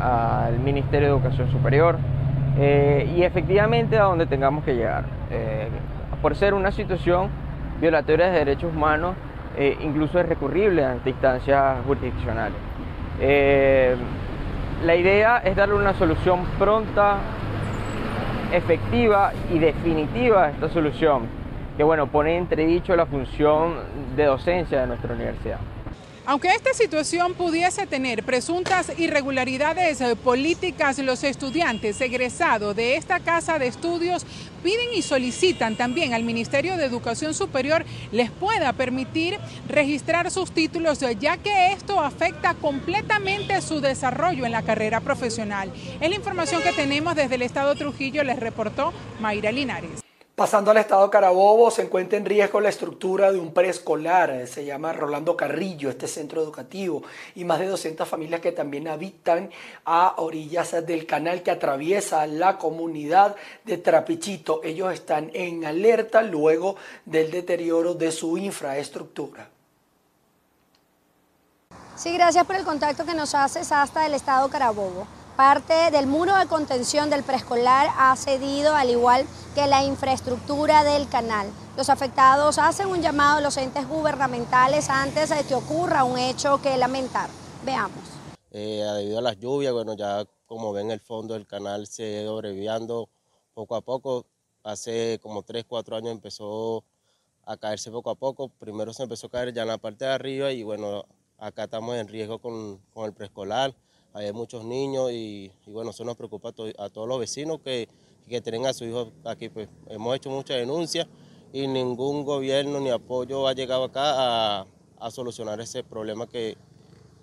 al 0.00 0.58
Ministerio 0.60 1.08
de 1.08 1.14
Educación 1.14 1.50
Superior 1.50 1.98
eh, 2.58 3.12
y 3.14 3.22
efectivamente 3.22 3.98
a 3.98 4.04
donde 4.04 4.24
tengamos 4.24 4.64
que 4.64 4.74
llegar. 4.74 5.04
Eh, 5.30 5.68
por 6.22 6.34
ser 6.34 6.54
una 6.54 6.72
situación 6.72 7.28
violatoria 7.82 8.30
de 8.30 8.38
derechos 8.38 8.74
humanos, 8.74 9.14
incluso 9.80 10.20
es 10.20 10.26
recurrible 10.26 10.84
ante 10.84 11.10
instancias 11.10 11.78
jurisdiccionales. 11.84 12.56
la 14.84 14.94
idea 14.94 15.38
es 15.38 15.56
darle 15.56 15.74
una 15.74 15.94
solución 15.94 16.44
pronta, 16.58 17.16
efectiva 18.52 19.32
y 19.52 19.58
definitiva 19.58 20.50
esta 20.50 20.68
solución, 20.68 21.22
que 21.76 21.84
bueno, 21.84 22.06
pone 22.06 22.36
entredicho 22.36 22.96
la 22.96 23.06
función 23.06 23.74
de 24.16 24.24
docencia 24.24 24.80
de 24.80 24.86
nuestra 24.86 25.14
universidad. 25.14 25.58
Aunque 26.28 26.48
esta 26.48 26.74
situación 26.74 27.32
pudiese 27.32 27.86
tener 27.86 28.22
presuntas 28.22 28.92
irregularidades 28.98 30.02
eh, 30.02 30.14
políticas, 30.14 30.98
los 30.98 31.24
estudiantes 31.24 31.98
egresados 32.02 32.76
de 32.76 32.96
esta 32.96 33.20
casa 33.20 33.58
de 33.58 33.66
estudios 33.66 34.26
piden 34.62 34.92
y 34.94 35.00
solicitan 35.00 35.74
también 35.74 36.12
al 36.12 36.24
Ministerio 36.24 36.76
de 36.76 36.84
Educación 36.84 37.32
Superior 37.32 37.82
les 38.12 38.30
pueda 38.30 38.74
permitir 38.74 39.38
registrar 39.70 40.30
sus 40.30 40.52
títulos, 40.52 41.02
ya 41.18 41.38
que 41.38 41.72
esto 41.72 41.98
afecta 41.98 42.52
completamente 42.52 43.62
su 43.62 43.80
desarrollo 43.80 44.44
en 44.44 44.52
la 44.52 44.60
carrera 44.60 45.00
profesional. 45.00 45.72
Es 45.98 46.10
la 46.10 46.14
información 46.14 46.62
que 46.62 46.72
tenemos 46.74 47.16
desde 47.16 47.36
el 47.36 47.42
Estado 47.42 47.74
Trujillo, 47.74 48.22
les 48.22 48.38
reportó 48.38 48.92
Mayra 49.18 49.50
Linares. 49.50 50.07
Pasando 50.38 50.70
al 50.70 50.76
estado 50.76 51.10
Carabobo, 51.10 51.68
se 51.68 51.82
encuentra 51.82 52.16
en 52.16 52.24
riesgo 52.24 52.60
la 52.60 52.68
estructura 52.68 53.32
de 53.32 53.40
un 53.40 53.52
preescolar, 53.52 54.46
se 54.46 54.64
llama 54.64 54.92
Rolando 54.92 55.36
Carrillo, 55.36 55.90
este 55.90 56.06
centro 56.06 56.40
educativo, 56.40 57.02
y 57.34 57.44
más 57.44 57.58
de 57.58 57.66
200 57.66 58.06
familias 58.06 58.40
que 58.40 58.52
también 58.52 58.86
habitan 58.86 59.50
a 59.84 60.14
orillas 60.18 60.86
del 60.86 61.06
canal 61.06 61.42
que 61.42 61.50
atraviesa 61.50 62.24
la 62.28 62.56
comunidad 62.56 63.34
de 63.64 63.78
Trapichito. 63.78 64.60
Ellos 64.62 64.92
están 64.92 65.32
en 65.34 65.64
alerta 65.64 66.22
luego 66.22 66.76
del 67.04 67.32
deterioro 67.32 67.94
de 67.94 68.12
su 68.12 68.38
infraestructura. 68.38 69.50
Sí, 71.96 72.12
gracias 72.12 72.46
por 72.46 72.54
el 72.54 72.64
contacto 72.64 73.04
que 73.04 73.14
nos 73.14 73.34
haces 73.34 73.72
hasta 73.72 74.06
el 74.06 74.14
estado 74.14 74.48
Carabobo. 74.48 75.17
Parte 75.38 75.92
del 75.92 76.08
muro 76.08 76.36
de 76.36 76.48
contención 76.48 77.10
del 77.10 77.22
preescolar 77.22 77.90
ha 77.96 78.16
cedido, 78.16 78.74
al 78.74 78.90
igual 78.90 79.24
que 79.54 79.68
la 79.68 79.84
infraestructura 79.84 80.82
del 80.82 81.08
canal. 81.08 81.48
Los 81.76 81.90
afectados 81.90 82.58
hacen 82.58 82.88
un 82.88 83.02
llamado 83.02 83.38
a 83.38 83.40
los 83.40 83.56
entes 83.56 83.86
gubernamentales 83.86 84.90
antes 84.90 85.28
de 85.28 85.44
que 85.44 85.54
ocurra 85.54 86.02
un 86.02 86.18
hecho 86.18 86.60
que 86.60 86.76
lamentar. 86.76 87.30
Veamos. 87.64 88.02
Eh, 88.50 88.82
debido 88.96 89.20
a 89.20 89.22
las 89.22 89.38
lluvias, 89.38 89.72
bueno, 89.72 89.94
ya 89.94 90.24
como 90.46 90.72
ven 90.72 90.90
el 90.90 90.98
fondo 90.98 91.34
del 91.34 91.46
canal 91.46 91.86
se 91.86 92.02
ha 92.02 92.22
ido 92.22 92.34
abreviando 92.34 93.08
poco 93.54 93.76
a 93.76 93.80
poco. 93.80 94.26
Hace 94.64 95.20
como 95.22 95.44
3, 95.44 95.64
4 95.68 95.98
años 95.98 96.10
empezó 96.10 96.82
a 97.44 97.56
caerse 97.56 97.92
poco 97.92 98.10
a 98.10 98.16
poco. 98.16 98.48
Primero 98.48 98.92
se 98.92 99.04
empezó 99.04 99.28
a 99.28 99.30
caer 99.30 99.54
ya 99.54 99.62
en 99.62 99.68
la 99.68 99.78
parte 99.78 100.04
de 100.04 100.10
arriba 100.10 100.50
y 100.50 100.64
bueno, 100.64 101.04
acá 101.38 101.62
estamos 101.62 101.94
en 101.94 102.08
riesgo 102.08 102.40
con, 102.40 102.78
con 102.92 103.04
el 103.04 103.12
preescolar 103.12 103.72
hay 104.18 104.32
muchos 104.32 104.64
niños 104.64 105.12
y, 105.12 105.50
bueno, 105.66 105.90
eso 105.90 106.04
nos 106.04 106.16
preocupa 106.16 106.48
a, 106.48 106.88
todos 106.88 107.08
los 107.08 107.20
vecinos 107.20 107.60
que, 107.60 107.88
que 108.28 108.40
tienen 108.40 108.66
a 108.66 108.72
su 108.72 108.84
hijo 108.84 109.12
aquí. 109.24 109.48
Pues 109.48 109.68
hemos 109.88 110.16
hecho 110.16 110.30
muchas 110.30 110.56
denuncias 110.56 111.06
y 111.52 111.66
ningún 111.66 112.24
gobierno 112.24 112.80
ni 112.80 112.90
apoyo 112.90 113.46
ha 113.46 113.52
llegado 113.52 113.84
acá 113.84 114.60
a, 114.60 115.10
solucionar 115.10 115.60
ese 115.60 115.84
problema 115.84 116.26
que 116.26 116.56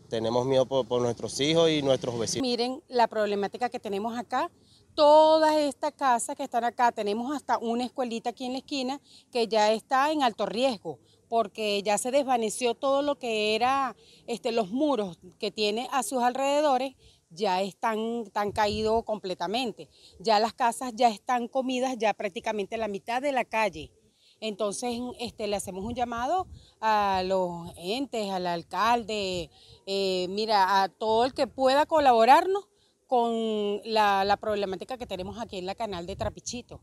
tenemos 0.10 0.46
miedo 0.46 0.66
por, 0.66 1.02
nuestros 1.02 1.40
hijos 1.42 1.70
y 1.70 1.82
nuestros 1.82 2.18
vecinos. 2.18 2.48
Miren 2.48 2.82
la 2.88 3.08
problemática 3.08 3.70
que 3.70 3.80
tenemos 3.80 4.18
acá. 4.18 4.50
Todas 4.94 5.58
estas 5.58 5.92
casas 5.92 6.38
que 6.38 6.44
están 6.44 6.64
acá, 6.64 6.94
tenemos 6.94 7.36
hasta 7.36 7.58
una 7.58 7.84
escuelita 7.84 8.30
aquí 8.30 8.46
en 8.46 8.54
la 8.54 8.60
esquina 8.60 9.02
que 9.30 9.46
ya 9.50 9.74
está 9.74 10.10
en 10.14 10.24
alto 10.24 10.46
riesgo 10.46 11.00
porque 11.30 11.82
ya 11.84 11.98
se 11.98 12.12
desvaneció 12.12 12.76
todo 12.76 13.02
lo 13.02 13.16
que 13.18 13.56
era 13.56 13.96
este, 14.28 14.52
los 14.52 14.72
muros 14.72 15.20
que 15.40 15.52
tiene 15.52 15.88
a 15.92 16.04
sus 16.04 16.24
alrededores, 16.24 16.96
ya 17.30 17.62
están, 17.62 18.24
están 18.26 18.52
caídos 18.52 19.04
completamente. 19.04 19.90
Ya 20.20 20.40
las 20.40 20.54
casas 20.54 20.94
ya 20.96 21.10
están 21.10 21.48
comidas, 21.48 21.98
ya 21.98 22.14
prácticamente 22.14 22.78
la 22.78 22.88
mitad 22.88 23.22
de 23.22 23.32
la 23.32 23.46
calle. 23.46 23.92
Entonces 24.40 25.00
este, 25.20 25.48
le 25.48 25.56
hacemos 25.56 25.84
un 25.86 25.96
llamado 25.96 26.48
a 26.82 27.24
los 27.26 27.72
entes, 27.78 28.30
al 28.30 28.48
alcalde, 28.48 29.50
eh, 29.86 30.28
mira, 30.30 30.84
a 30.84 30.90
todo 30.90 31.26
el 31.26 31.34
que 31.34 31.48
pueda 31.48 31.86
colaborarnos 31.86 32.68
con 33.08 33.82
la 33.86 34.38
problemática 34.42 34.98
que 34.98 35.06
tenemos 35.06 35.40
aquí 35.40 35.58
en 35.58 35.66
la 35.66 35.76
canal 35.76 36.06
de 36.06 36.16
Trapichito. 36.16 36.82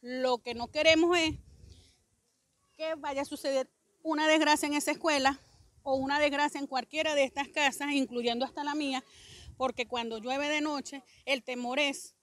Lo 0.00 0.38
que 0.38 0.54
no 0.54 0.68
queremos 0.68 1.16
es 1.18 1.38
que 2.80 2.94
vaya 2.94 3.20
a 3.20 3.26
suceder 3.26 3.70
una 4.02 4.26
desgracia 4.26 4.66
en 4.66 4.72
esa 4.72 4.92
escuela 4.92 5.38
o 5.82 5.96
una 5.96 6.18
desgracia 6.18 6.58
en 6.58 6.66
cualquiera 6.66 7.14
de 7.14 7.24
estas 7.24 7.46
casas, 7.48 7.92
incluyendo 7.92 8.46
hasta 8.46 8.64
la 8.64 8.74
mía, 8.74 9.04
porque 9.58 9.86
cuando 9.86 10.16
llueve 10.16 10.48
de 10.48 10.62
noche, 10.62 11.02
el 11.26 11.42
temor 11.42 11.78
es 11.78 12.14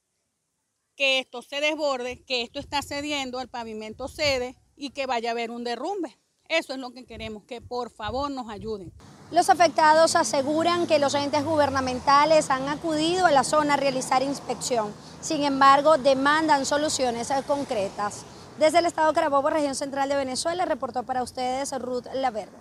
que 0.96 1.20
esto 1.20 1.44
se 1.44 1.62
desborde, 1.62 2.24
que 2.24 2.42
esto 2.42 2.60
está 2.60 2.82
cediendo, 2.82 3.40
el 3.40 3.50
pavimento 3.50 4.08
cede 4.08 4.56
y 4.76 4.90
que 4.90 5.06
vaya 5.06 5.30
a 5.30 5.34
haber 5.34 5.52
un 5.52 5.64
derrumbe. 5.64 6.18
Eso 6.50 6.74
es 6.74 6.80
lo 6.80 6.90
que 6.90 7.06
queremos, 7.06 7.44
que 7.44 7.62
por 7.62 7.92
favor 7.92 8.32
nos 8.32 8.50
ayuden. 8.50 8.92
Los 9.30 9.52
afectados 9.52 10.16
aseguran 10.16 10.88
que 10.88 10.98
los 10.98 11.14
entes 11.14 11.46
gubernamentales 11.46 12.50
han 12.50 12.68
acudido 12.68 13.28
a 13.28 13.32
la 13.32 13.44
zona 13.44 13.76
a 13.76 13.78
realizar 13.78 14.24
inspección. 14.24 14.92
Sin 15.22 15.44
embargo, 15.44 16.00
demandan 16.00 16.66
soluciones 16.66 17.32
concretas. 17.46 18.26
Desde 18.60 18.80
el 18.80 18.88
estado 18.88 19.14
Carabobo, 19.14 19.52
región 19.52 19.76
central 19.76 20.10
de 20.10 20.16
Venezuela, 20.16 20.66
reportó 20.66 21.04
para 21.04 21.22
ustedes 21.22 21.72
Ruth 21.80 22.08
Laverde. 22.16 22.58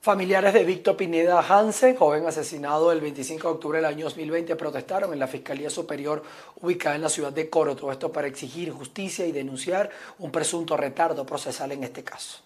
Familiares 0.00 0.54
de 0.54 0.62
Víctor 0.62 0.96
Pineda 0.96 1.40
Hansen, 1.40 1.96
joven 1.96 2.24
asesinado 2.24 2.92
el 2.92 3.00
25 3.00 3.48
de 3.48 3.54
octubre 3.54 3.78
del 3.78 3.86
año 3.86 4.04
2020, 4.04 4.54
protestaron 4.54 5.12
en 5.12 5.18
la 5.18 5.26
Fiscalía 5.26 5.68
Superior 5.68 6.22
ubicada 6.60 6.94
en 6.94 7.02
la 7.02 7.08
ciudad 7.08 7.32
de 7.32 7.50
Coro. 7.50 7.74
Todo 7.74 7.90
esto 7.90 8.12
para 8.12 8.28
exigir 8.28 8.70
justicia 8.70 9.26
y 9.26 9.32
denunciar 9.32 9.90
un 10.20 10.30
presunto 10.30 10.76
retardo 10.76 11.26
procesal 11.26 11.72
en 11.72 11.82
este 11.82 12.04
caso. 12.04 12.44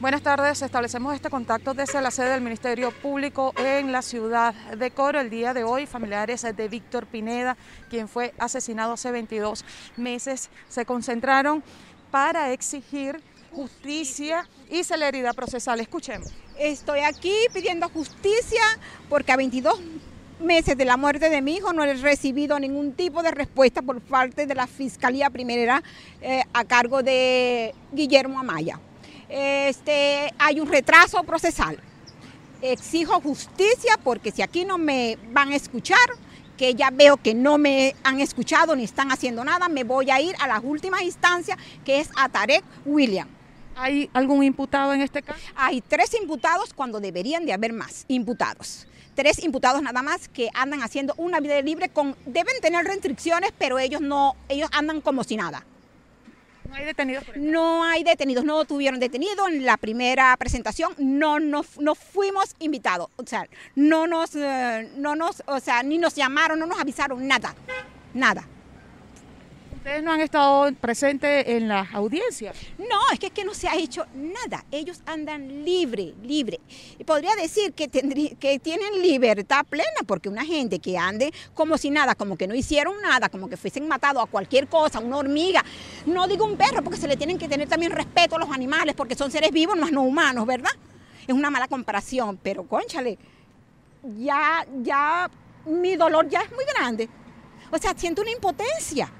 Buenas 0.00 0.22
tardes, 0.22 0.60
establecemos 0.60 1.14
este 1.14 1.30
contacto 1.30 1.72
desde 1.72 2.02
la 2.02 2.10
sede 2.10 2.30
del 2.30 2.42
Ministerio 2.42 2.90
Público 2.90 3.54
en 3.56 3.90
la 3.90 4.02
ciudad 4.02 4.52
de 4.52 4.90
Coro. 4.90 5.18
El 5.18 5.30
día 5.30 5.54
de 5.54 5.64
hoy, 5.64 5.86
familiares 5.86 6.42
de 6.42 6.68
Víctor 6.68 7.06
Pineda, 7.06 7.56
quien 7.88 8.06
fue 8.06 8.34
asesinado 8.38 8.92
hace 8.92 9.10
22 9.10 9.64
meses, 9.96 10.50
se 10.68 10.84
concentraron 10.84 11.64
para 12.14 12.52
exigir 12.52 13.20
justicia 13.50 14.48
y 14.70 14.84
celeridad 14.84 15.34
procesal. 15.34 15.80
Escuchemos. 15.80 16.32
Estoy 16.56 17.00
aquí 17.00 17.34
pidiendo 17.52 17.88
justicia 17.88 18.62
porque 19.08 19.32
a 19.32 19.36
22 19.36 19.80
meses 20.38 20.76
de 20.76 20.84
la 20.84 20.96
muerte 20.96 21.28
de 21.28 21.42
mi 21.42 21.56
hijo 21.56 21.72
no 21.72 21.82
he 21.82 21.92
recibido 21.94 22.56
ningún 22.60 22.92
tipo 22.92 23.20
de 23.24 23.32
respuesta 23.32 23.82
por 23.82 24.00
parte 24.00 24.46
de 24.46 24.54
la 24.54 24.68
Fiscalía 24.68 25.28
Primera 25.28 25.82
eh, 26.20 26.44
a 26.52 26.64
cargo 26.64 27.02
de 27.02 27.74
Guillermo 27.90 28.38
Amaya 28.38 28.78
este, 29.28 30.32
hay 30.38 30.60
un 30.60 30.68
retraso 30.68 31.20
procesal. 31.24 31.80
Exijo 32.62 33.20
justicia 33.22 33.98
porque 34.04 34.30
si 34.30 34.40
aquí 34.40 34.64
no 34.64 34.78
me 34.78 35.18
van 35.32 35.50
a 35.50 35.56
escuchar, 35.56 35.98
que 36.56 36.74
ya 36.74 36.90
veo 36.90 37.16
que 37.16 37.34
no 37.34 37.58
me 37.58 37.94
han 38.02 38.20
escuchado 38.20 38.76
ni 38.76 38.84
están 38.84 39.10
haciendo 39.10 39.44
nada, 39.44 39.68
me 39.68 39.84
voy 39.84 40.10
a 40.10 40.20
ir 40.20 40.34
a 40.40 40.46
las 40.46 40.60
últimas 40.62 41.02
instancias, 41.02 41.58
que 41.84 42.00
es 42.00 42.10
a 42.16 42.28
Tarek 42.28 42.64
William. 42.84 43.28
¿Hay 43.76 44.08
algún 44.12 44.44
imputado 44.44 44.92
en 44.92 45.00
este 45.00 45.22
caso? 45.22 45.40
Hay 45.56 45.80
tres 45.80 46.14
imputados 46.14 46.72
cuando 46.72 47.00
deberían 47.00 47.44
de 47.44 47.52
haber 47.52 47.72
más 47.72 48.04
imputados. 48.08 48.86
Tres 49.14 49.42
imputados 49.42 49.82
nada 49.82 50.02
más 50.02 50.28
que 50.28 50.48
andan 50.54 50.82
haciendo 50.82 51.14
una 51.16 51.40
vida 51.40 51.60
libre 51.60 51.88
con 51.88 52.16
deben 52.26 52.60
tener 52.60 52.84
restricciones, 52.84 53.52
pero 53.56 53.78
ellos 53.78 54.00
no 54.00 54.34
ellos 54.48 54.68
andan 54.72 55.00
como 55.00 55.24
si 55.24 55.36
nada. 55.36 55.64
¿No 56.68 56.74
hay 56.74 56.84
detenidos? 56.84 57.24
No 57.36 57.84
hay 57.84 58.04
detenidos, 58.04 58.44
no 58.44 58.64
tuvieron 58.64 59.00
detenido 59.00 59.48
en 59.48 59.64
la 59.64 59.76
primera 59.76 60.36
presentación, 60.36 60.94
no, 60.98 61.38
no, 61.40 61.62
fuimos 61.62 62.54
invitados, 62.58 63.10
o 63.16 63.26
sea, 63.26 63.46
no 63.74 64.06
nos, 64.06 64.34
eh, 64.34 64.90
no 64.96 65.14
nos, 65.14 65.42
o 65.46 65.60
sea, 65.60 65.82
ni 65.82 65.98
nos 65.98 66.14
llamaron, 66.14 66.58
no 66.58 66.66
nos 66.66 66.80
avisaron 66.80 67.26
nada, 67.26 67.54
nada. 68.14 68.46
¿Ustedes 69.84 70.02
no 70.02 70.12
han 70.12 70.22
estado 70.22 70.72
presentes 70.80 71.46
en 71.46 71.68
la 71.68 71.86
audiencia? 71.92 72.54
No, 72.78 73.00
es 73.12 73.18
que, 73.18 73.28
que 73.28 73.44
no 73.44 73.52
se 73.52 73.68
ha 73.68 73.76
hecho 73.76 74.06
nada. 74.14 74.64
Ellos 74.70 75.02
andan 75.04 75.62
libre, 75.62 76.14
libre. 76.22 76.58
Y 76.98 77.04
podría 77.04 77.36
decir 77.36 77.74
que, 77.74 77.88
que 77.90 78.58
tienen 78.60 79.02
libertad 79.02 79.66
plena, 79.68 80.00
porque 80.06 80.30
una 80.30 80.42
gente 80.42 80.78
que 80.78 80.96
ande 80.96 81.34
como 81.52 81.76
si 81.76 81.90
nada, 81.90 82.14
como 82.14 82.38
que 82.38 82.46
no 82.46 82.54
hicieron 82.54 82.98
nada, 83.02 83.28
como 83.28 83.46
que 83.46 83.58
fuesen 83.58 83.86
matado 83.86 84.22
a 84.22 84.26
cualquier 84.26 84.68
cosa, 84.68 85.00
una 85.00 85.18
hormiga, 85.18 85.62
no 86.06 86.26
digo 86.28 86.46
un 86.46 86.56
perro, 86.56 86.82
porque 86.82 86.98
se 86.98 87.06
le 87.06 87.18
tienen 87.18 87.36
que 87.36 87.46
tener 87.46 87.68
también 87.68 87.92
respeto 87.92 88.36
a 88.36 88.38
los 88.38 88.50
animales, 88.50 88.94
porque 88.94 89.14
son 89.14 89.30
seres 89.30 89.50
vivos, 89.50 89.76
más 89.76 89.92
no 89.92 90.00
humanos, 90.00 90.46
¿verdad? 90.46 90.72
Es 91.26 91.34
una 91.34 91.50
mala 91.50 91.68
comparación, 91.68 92.38
pero 92.42 92.66
conchale, 92.66 93.18
ya, 94.16 94.66
ya, 94.80 95.30
mi 95.66 95.94
dolor 95.94 96.26
ya 96.30 96.40
es 96.40 96.50
muy 96.52 96.64
grande. 96.74 97.06
O 97.70 97.76
sea, 97.76 97.92
siento 97.94 98.22
una 98.22 98.30
impotencia. 98.30 99.12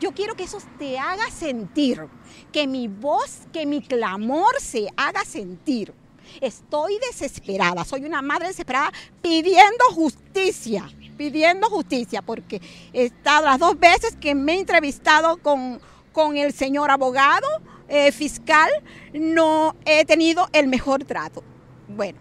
Yo 0.00 0.12
quiero 0.12 0.34
que 0.34 0.44
eso 0.44 0.58
te 0.78 0.98
haga 0.98 1.30
sentir, 1.30 2.06
que 2.52 2.66
mi 2.66 2.88
voz, 2.88 3.40
que 3.52 3.66
mi 3.66 3.82
clamor 3.82 4.60
se 4.60 4.88
haga 4.96 5.24
sentir. 5.24 5.92
Estoy 6.40 6.98
desesperada, 6.98 7.84
soy 7.84 8.04
una 8.04 8.22
madre 8.22 8.48
desesperada 8.48 8.92
pidiendo 9.22 9.84
justicia, 9.92 10.88
pidiendo 11.16 11.68
justicia, 11.68 12.22
porque 12.22 12.60
he 12.92 13.06
estado 13.06 13.46
las 13.46 13.58
dos 13.58 13.78
veces 13.78 14.14
que 14.16 14.34
me 14.34 14.54
he 14.54 14.60
entrevistado 14.60 15.38
con, 15.38 15.80
con 16.12 16.36
el 16.36 16.52
señor 16.52 16.90
abogado 16.90 17.48
eh, 17.88 18.12
fiscal, 18.12 18.70
no 19.14 19.74
he 19.84 20.04
tenido 20.04 20.48
el 20.52 20.68
mejor 20.68 21.04
trato. 21.04 21.42
Bueno, 21.88 22.18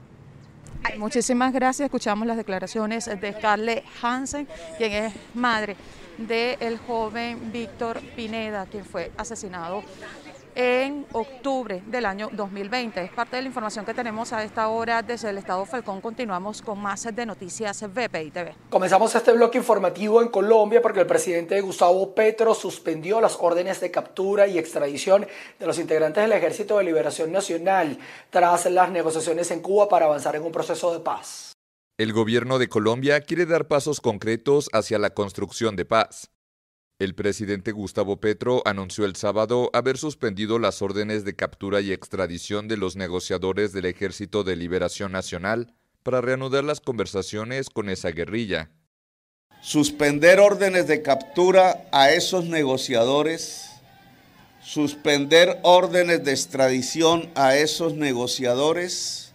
Muchísimas 0.98 1.52
gracias. 1.52 1.88
Escuchamos 1.88 2.26
las 2.28 2.38
declaraciones 2.38 3.06
de 3.06 3.34
Scarlett 3.34 3.84
Hansen, 4.02 4.48
quien 4.78 4.94
es 4.94 5.14
madre 5.34 5.76
del 6.18 6.78
joven 6.80 7.52
Víctor 7.52 8.00
Pineda, 8.16 8.66
quien 8.66 8.86
fue 8.86 9.12
asesinado 9.18 9.84
en 10.60 11.06
octubre 11.12 11.84
del 11.86 12.08
año 12.08 12.30
2020. 12.32 13.04
Es 13.04 13.12
parte 13.12 13.36
de 13.36 13.44
la 13.44 13.48
información 13.48 13.86
que 13.86 13.94
tenemos 13.94 14.34
a 14.34 14.44
esta 14.44 14.70
hora 14.70 15.04
desde 15.04 15.30
el 15.30 15.38
Estado 15.38 15.64
Falcón. 15.68 16.02
Continuamos 16.02 16.64
con 16.64 16.80
más 16.80 17.04
de 17.04 17.26
noticias 17.28 17.84
VPI 17.84 18.32
TV. 18.32 18.56
Comenzamos 18.72 19.14
este 19.14 19.34
bloque 19.34 19.60
informativo 19.60 20.20
en 20.20 20.30
Colombia 20.30 20.82
porque 20.82 21.02
el 21.02 21.06
presidente 21.06 21.62
Gustavo 21.62 22.16
Petro 22.16 22.56
suspendió 22.56 23.22
las 23.22 23.38
órdenes 23.40 23.80
de 23.80 23.92
captura 23.92 24.48
y 24.48 24.58
extradición 24.58 25.28
de 25.60 25.68
los 25.68 25.78
integrantes 25.78 26.24
del 26.24 26.32
Ejército 26.32 26.80
de 26.80 26.86
Liberación 26.86 27.32
Nacional 27.32 28.00
tras 28.32 28.66
las 28.66 28.90
negociaciones 28.90 29.52
en 29.52 29.60
Cuba 29.60 29.88
para 29.88 30.08
avanzar 30.08 30.36
en 30.36 30.44
un 30.44 30.52
proceso 30.52 30.92
de 30.92 31.02
paz. 31.02 31.47
El 32.00 32.14
gobierno 32.14 32.60
de 32.60 32.70
Colombia 32.70 33.22
quiere 33.22 33.48
dar 33.48 33.68
pasos 33.68 34.02
concretos 34.02 34.70
hacia 34.72 35.00
la 35.00 35.16
construcción 35.16 35.76
de 35.76 35.84
paz. 35.84 36.30
El 37.00 37.16
presidente 37.16 37.72
Gustavo 37.72 38.20
Petro 38.20 38.62
anunció 38.66 39.04
el 39.06 39.16
sábado 39.16 39.72
haber 39.74 39.98
suspendido 39.98 40.60
las 40.60 40.84
órdenes 40.84 41.26
de 41.26 41.36
captura 41.36 41.82
y 41.82 41.92
extradición 41.92 42.68
de 42.68 42.78
los 42.78 42.98
negociadores 42.98 43.74
del 43.74 43.86
Ejército 43.86 44.44
de 44.44 44.56
Liberación 44.56 45.12
Nacional 45.12 45.74
para 46.04 46.22
reanudar 46.22 46.64
las 46.64 46.82
conversaciones 46.82 47.72
con 47.72 47.90
esa 47.90 48.12
guerrilla. 48.12 48.70
Suspender 49.64 50.40
órdenes 50.40 50.86
de 50.86 51.02
captura 51.02 51.88
a 51.92 52.12
esos 52.12 52.46
negociadores, 52.46 53.72
suspender 54.62 55.58
órdenes 55.64 56.24
de 56.24 56.32
extradición 56.32 57.32
a 57.34 57.56
esos 57.56 57.96
negociadores 57.96 59.27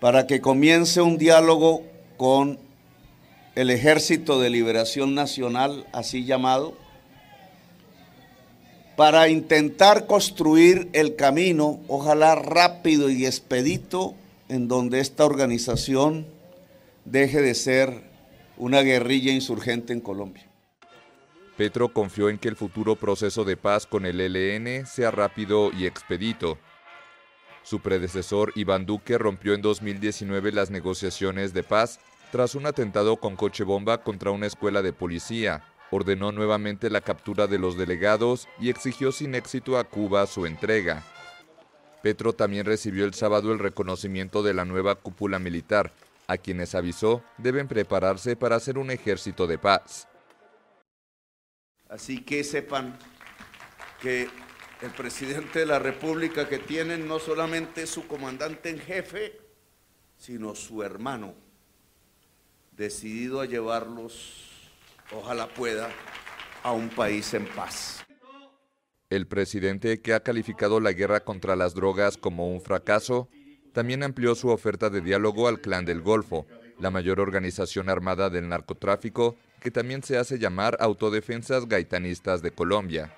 para 0.00 0.26
que 0.26 0.40
comience 0.40 1.02
un 1.02 1.18
diálogo 1.18 1.84
con 2.16 2.58
el 3.54 3.70
Ejército 3.70 4.40
de 4.40 4.50
Liberación 4.50 5.14
Nacional, 5.14 5.86
así 5.92 6.24
llamado, 6.24 6.74
para 8.96 9.28
intentar 9.28 10.06
construir 10.06 10.88
el 10.92 11.16
camino, 11.16 11.80
ojalá 11.88 12.34
rápido 12.34 13.10
y 13.10 13.26
expedito, 13.26 14.14
en 14.48 14.68
donde 14.68 15.00
esta 15.00 15.24
organización 15.24 16.26
deje 17.04 17.40
de 17.40 17.54
ser 17.54 18.02
una 18.56 18.82
guerrilla 18.82 19.32
insurgente 19.32 19.92
en 19.92 20.00
Colombia. 20.00 20.44
Petro 21.56 21.92
confió 21.92 22.30
en 22.30 22.38
que 22.38 22.48
el 22.48 22.56
futuro 22.56 22.96
proceso 22.96 23.44
de 23.44 23.56
paz 23.56 23.86
con 23.86 24.06
el 24.06 24.20
ELN 24.20 24.86
sea 24.86 25.10
rápido 25.10 25.70
y 25.72 25.86
expedito 25.86 26.58
su 27.70 27.78
predecesor 27.78 28.50
Iván 28.56 28.84
Duque 28.84 29.16
rompió 29.16 29.54
en 29.54 29.62
2019 29.62 30.50
las 30.50 30.72
negociaciones 30.72 31.54
de 31.54 31.62
paz 31.62 32.00
tras 32.32 32.56
un 32.56 32.66
atentado 32.66 33.18
con 33.18 33.36
coche 33.36 33.62
bomba 33.62 34.02
contra 34.02 34.32
una 34.32 34.48
escuela 34.48 34.82
de 34.82 34.92
policía. 34.92 35.62
Ordenó 35.92 36.32
nuevamente 36.32 36.90
la 36.90 37.00
captura 37.00 37.46
de 37.46 37.60
los 37.60 37.78
delegados 37.78 38.48
y 38.58 38.70
exigió 38.70 39.12
sin 39.12 39.36
éxito 39.36 39.78
a 39.78 39.84
Cuba 39.84 40.26
su 40.26 40.46
entrega. 40.46 41.04
Petro 42.02 42.32
también 42.32 42.66
recibió 42.66 43.04
el 43.04 43.14
sábado 43.14 43.52
el 43.52 43.60
reconocimiento 43.60 44.42
de 44.42 44.52
la 44.52 44.64
nueva 44.64 44.96
cúpula 44.96 45.38
militar, 45.38 45.92
a 46.26 46.38
quienes 46.38 46.74
avisó 46.74 47.22
deben 47.38 47.68
prepararse 47.68 48.34
para 48.34 48.56
hacer 48.56 48.78
un 48.78 48.90
ejército 48.90 49.46
de 49.46 49.58
paz. 49.58 50.08
Así 51.88 52.20
que 52.22 52.42
sepan 52.42 52.98
que 54.00 54.28
el 54.82 54.90
presidente 54.90 55.60
de 55.60 55.66
la 55.66 55.78
República 55.78 56.48
que 56.48 56.58
tienen 56.58 57.06
no 57.06 57.18
solamente 57.18 57.86
su 57.86 58.06
comandante 58.06 58.70
en 58.70 58.78
jefe, 58.78 59.38
sino 60.16 60.54
su 60.54 60.82
hermano, 60.82 61.34
decidido 62.72 63.40
a 63.40 63.46
llevarlos, 63.46 64.70
ojalá 65.12 65.48
pueda, 65.48 65.90
a 66.62 66.72
un 66.72 66.88
país 66.88 67.34
en 67.34 67.46
paz. 67.46 68.04
El 69.10 69.26
presidente, 69.26 70.00
que 70.00 70.14
ha 70.14 70.22
calificado 70.22 70.80
la 70.80 70.92
guerra 70.92 71.20
contra 71.20 71.56
las 71.56 71.74
drogas 71.74 72.16
como 72.16 72.50
un 72.50 72.62
fracaso, 72.62 73.28
también 73.72 74.02
amplió 74.02 74.34
su 74.34 74.48
oferta 74.48 74.88
de 74.88 75.00
diálogo 75.00 75.48
al 75.48 75.60
Clan 75.60 75.84
del 75.84 76.00
Golfo, 76.00 76.46
la 76.78 76.90
mayor 76.90 77.20
organización 77.20 77.88
armada 77.88 78.30
del 78.30 78.48
narcotráfico 78.48 79.36
que 79.60 79.70
también 79.70 80.02
se 80.02 80.16
hace 80.16 80.38
llamar 80.38 80.76
Autodefensas 80.80 81.68
Gaitanistas 81.68 82.40
de 82.40 82.50
Colombia. 82.50 83.14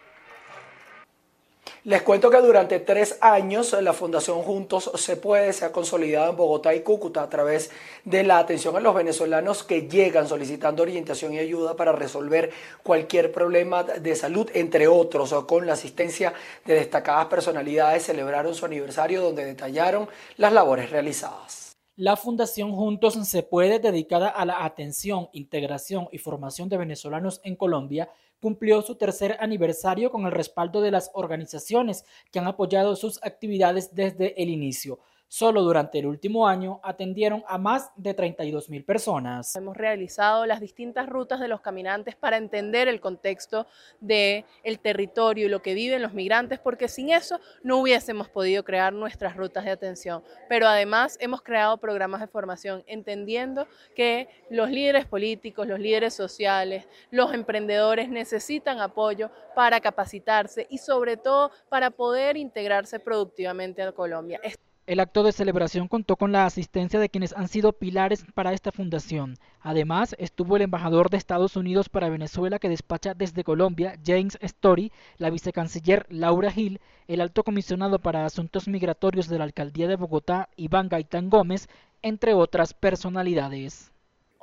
Les 1.84 2.02
cuento 2.02 2.30
que 2.30 2.40
durante 2.40 2.78
tres 2.78 3.18
años 3.20 3.76
la 3.80 3.92
Fundación 3.92 4.42
Juntos 4.42 4.90
se 4.94 5.16
puede 5.16 5.52
se 5.52 5.64
ha 5.64 5.72
consolidado 5.72 6.30
en 6.30 6.36
Bogotá 6.36 6.74
y 6.74 6.80
Cúcuta 6.80 7.22
a 7.22 7.28
través 7.28 7.70
de 8.04 8.22
la 8.22 8.38
atención 8.38 8.76
a 8.76 8.80
los 8.80 8.94
venezolanos 8.94 9.64
que 9.64 9.88
llegan 9.88 10.28
solicitando 10.28 10.82
orientación 10.82 11.32
y 11.34 11.38
ayuda 11.38 11.74
para 11.74 11.92
resolver 11.92 12.50
cualquier 12.82 13.32
problema 13.32 13.82
de 13.82 14.14
salud, 14.14 14.48
entre 14.54 14.86
otros, 14.86 15.34
con 15.44 15.66
la 15.66 15.72
asistencia 15.72 16.32
de 16.64 16.74
destacadas 16.74 17.26
personalidades 17.26 18.04
celebraron 18.04 18.54
su 18.54 18.64
aniversario 18.64 19.22
donde 19.22 19.44
detallaron 19.44 20.08
las 20.36 20.52
labores 20.52 20.90
realizadas. 20.90 21.72
La 21.96 22.16
Fundación 22.16 22.72
Juntos 22.72 23.18
se 23.28 23.42
puede 23.42 23.78
dedicada 23.78 24.28
a 24.28 24.46
la 24.46 24.64
atención, 24.64 25.28
integración 25.32 26.08
y 26.10 26.18
formación 26.18 26.68
de 26.68 26.78
venezolanos 26.78 27.40
en 27.44 27.54
Colombia 27.54 28.08
cumplió 28.42 28.82
su 28.82 28.96
tercer 28.96 29.36
aniversario 29.38 30.10
con 30.10 30.26
el 30.26 30.32
respaldo 30.32 30.80
de 30.80 30.90
las 30.90 31.12
organizaciones 31.14 32.04
que 32.32 32.40
han 32.40 32.48
apoyado 32.48 32.96
sus 32.96 33.22
actividades 33.22 33.94
desde 33.94 34.42
el 34.42 34.50
inicio. 34.50 34.98
Solo 35.34 35.62
durante 35.62 35.98
el 35.98 36.04
último 36.04 36.46
año 36.46 36.78
atendieron 36.82 37.42
a 37.48 37.56
más 37.56 37.90
de 37.96 38.12
32 38.12 38.68
mil 38.68 38.84
personas. 38.84 39.56
Hemos 39.56 39.78
realizado 39.78 40.44
las 40.44 40.60
distintas 40.60 41.08
rutas 41.08 41.40
de 41.40 41.48
los 41.48 41.62
caminantes 41.62 42.14
para 42.14 42.36
entender 42.36 42.86
el 42.86 43.00
contexto 43.00 43.66
del 43.98 44.44
el 44.62 44.78
territorio 44.78 45.46
y 45.46 45.48
lo 45.48 45.62
que 45.62 45.72
viven 45.72 46.02
los 46.02 46.12
migrantes, 46.12 46.58
porque 46.58 46.86
sin 46.86 47.08
eso 47.08 47.40
no 47.62 47.78
hubiésemos 47.78 48.28
podido 48.28 48.62
crear 48.62 48.92
nuestras 48.92 49.34
rutas 49.34 49.64
de 49.64 49.70
atención. 49.70 50.22
Pero 50.50 50.68
además 50.68 51.16
hemos 51.18 51.40
creado 51.40 51.78
programas 51.78 52.20
de 52.20 52.26
formación 52.26 52.84
entendiendo 52.86 53.66
que 53.96 54.28
los 54.50 54.68
líderes 54.68 55.06
políticos, 55.06 55.66
los 55.66 55.80
líderes 55.80 56.12
sociales, 56.12 56.86
los 57.10 57.32
emprendedores 57.32 58.10
necesitan 58.10 58.80
apoyo 58.80 59.30
para 59.54 59.80
capacitarse 59.80 60.66
y 60.68 60.76
sobre 60.76 61.16
todo 61.16 61.52
para 61.70 61.88
poder 61.88 62.36
integrarse 62.36 63.00
productivamente 63.00 63.80
a 63.80 63.92
Colombia. 63.92 64.38
El 64.84 64.98
acto 64.98 65.22
de 65.22 65.30
celebración 65.30 65.86
contó 65.86 66.16
con 66.16 66.32
la 66.32 66.44
asistencia 66.44 66.98
de 66.98 67.08
quienes 67.08 67.32
han 67.34 67.46
sido 67.46 67.72
pilares 67.72 68.24
para 68.34 68.52
esta 68.52 68.72
fundación. 68.72 69.36
Además, 69.60 70.16
estuvo 70.18 70.56
el 70.56 70.62
embajador 70.62 71.08
de 71.08 71.18
Estados 71.18 71.54
Unidos 71.54 71.88
para 71.88 72.08
Venezuela 72.08 72.58
que 72.58 72.68
despacha 72.68 73.14
desde 73.14 73.44
Colombia, 73.44 73.96
James 74.04 74.36
Story, 74.40 74.90
la 75.18 75.30
vicecanciller 75.30 76.04
Laura 76.08 76.52
Hill, 76.54 76.80
el 77.06 77.20
alto 77.20 77.44
comisionado 77.44 78.00
para 78.00 78.26
asuntos 78.26 78.66
migratorios 78.66 79.28
de 79.28 79.38
la 79.38 79.44
alcaldía 79.44 79.86
de 79.86 79.94
Bogotá, 79.94 80.48
Iván 80.56 80.88
Gaitán 80.88 81.30
Gómez, 81.30 81.68
entre 82.02 82.34
otras 82.34 82.74
personalidades. 82.74 83.91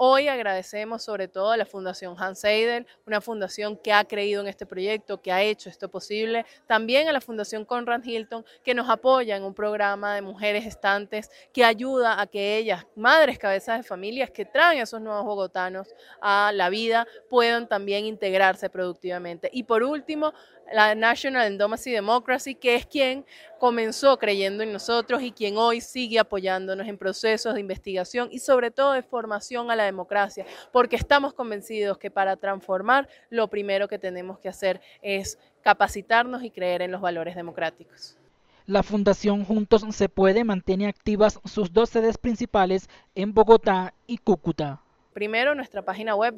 Hoy 0.01 0.29
agradecemos 0.29 1.03
sobre 1.03 1.27
todo 1.27 1.51
a 1.51 1.57
la 1.57 1.65
Fundación 1.65 2.15
Hans 2.17 2.39
Seidel, 2.39 2.87
una 3.05 3.19
fundación 3.19 3.75
que 3.75 3.91
ha 3.91 4.05
creído 4.05 4.39
en 4.39 4.47
este 4.47 4.65
proyecto, 4.65 5.21
que 5.21 5.29
ha 5.29 5.41
hecho 5.41 5.69
esto 5.69 5.91
posible. 5.91 6.45
También 6.67 7.09
a 7.09 7.11
la 7.11 7.19
Fundación 7.19 7.65
Conrad 7.65 8.01
Hilton, 8.01 8.45
que 8.63 8.73
nos 8.73 8.89
apoya 8.89 9.35
en 9.35 9.43
un 9.43 9.53
programa 9.53 10.15
de 10.15 10.21
mujeres 10.21 10.65
estantes 10.65 11.29
que 11.51 11.65
ayuda 11.65 12.21
a 12.21 12.27
que 12.27 12.55
ellas, 12.55 12.87
madres 12.95 13.37
cabezas 13.37 13.75
de 13.75 13.83
familias 13.83 14.31
que 14.31 14.45
traen 14.45 14.79
a 14.79 14.83
esos 14.83 15.01
nuevos 15.01 15.25
bogotanos 15.25 15.89
a 16.21 16.53
la 16.53 16.69
vida, 16.69 17.05
puedan 17.29 17.67
también 17.67 18.05
integrarse 18.05 18.69
productivamente. 18.69 19.49
Y 19.51 19.63
por 19.63 19.83
último, 19.83 20.33
la 20.71 20.95
National 20.95 21.47
Endomacy 21.47 21.91
Democracy, 21.91 22.55
que 22.55 22.75
es 22.75 22.85
quien 22.85 23.25
comenzó 23.59 24.17
creyendo 24.17 24.63
en 24.63 24.71
nosotros 24.71 25.21
y 25.21 25.31
quien 25.31 25.57
hoy 25.57 25.81
sigue 25.81 26.19
apoyándonos 26.19 26.87
en 26.87 26.97
procesos 26.97 27.53
de 27.53 27.59
investigación 27.59 28.29
y 28.31 28.39
sobre 28.39 28.71
todo 28.71 28.93
de 28.93 29.03
formación 29.03 29.69
a 29.71 29.75
la 29.75 29.83
democracia, 29.83 30.45
porque 30.71 30.95
estamos 30.95 31.33
convencidos 31.33 31.97
que 31.97 32.11
para 32.11 32.37
transformar 32.37 33.07
lo 33.29 33.47
primero 33.47 33.87
que 33.87 33.99
tenemos 33.99 34.39
que 34.39 34.49
hacer 34.49 34.81
es 35.01 35.37
capacitarnos 35.61 36.43
y 36.43 36.51
creer 36.51 36.81
en 36.81 36.91
los 36.91 37.01
valores 37.01 37.35
democráticos. 37.35 38.17
La 38.65 38.83
Fundación 38.83 39.45
Juntos 39.45 39.83
se 39.91 40.09
puede 40.09 40.43
mantiene 40.43 40.87
activas 40.87 41.39
sus 41.45 41.73
dos 41.73 41.89
sedes 41.89 42.17
principales 42.17 42.87
en 43.15 43.33
Bogotá 43.33 43.95
y 44.05 44.19
Cúcuta. 44.19 44.83
Primero, 45.11 45.55
nuestra 45.55 45.81
página 45.81 46.15
web 46.15 46.35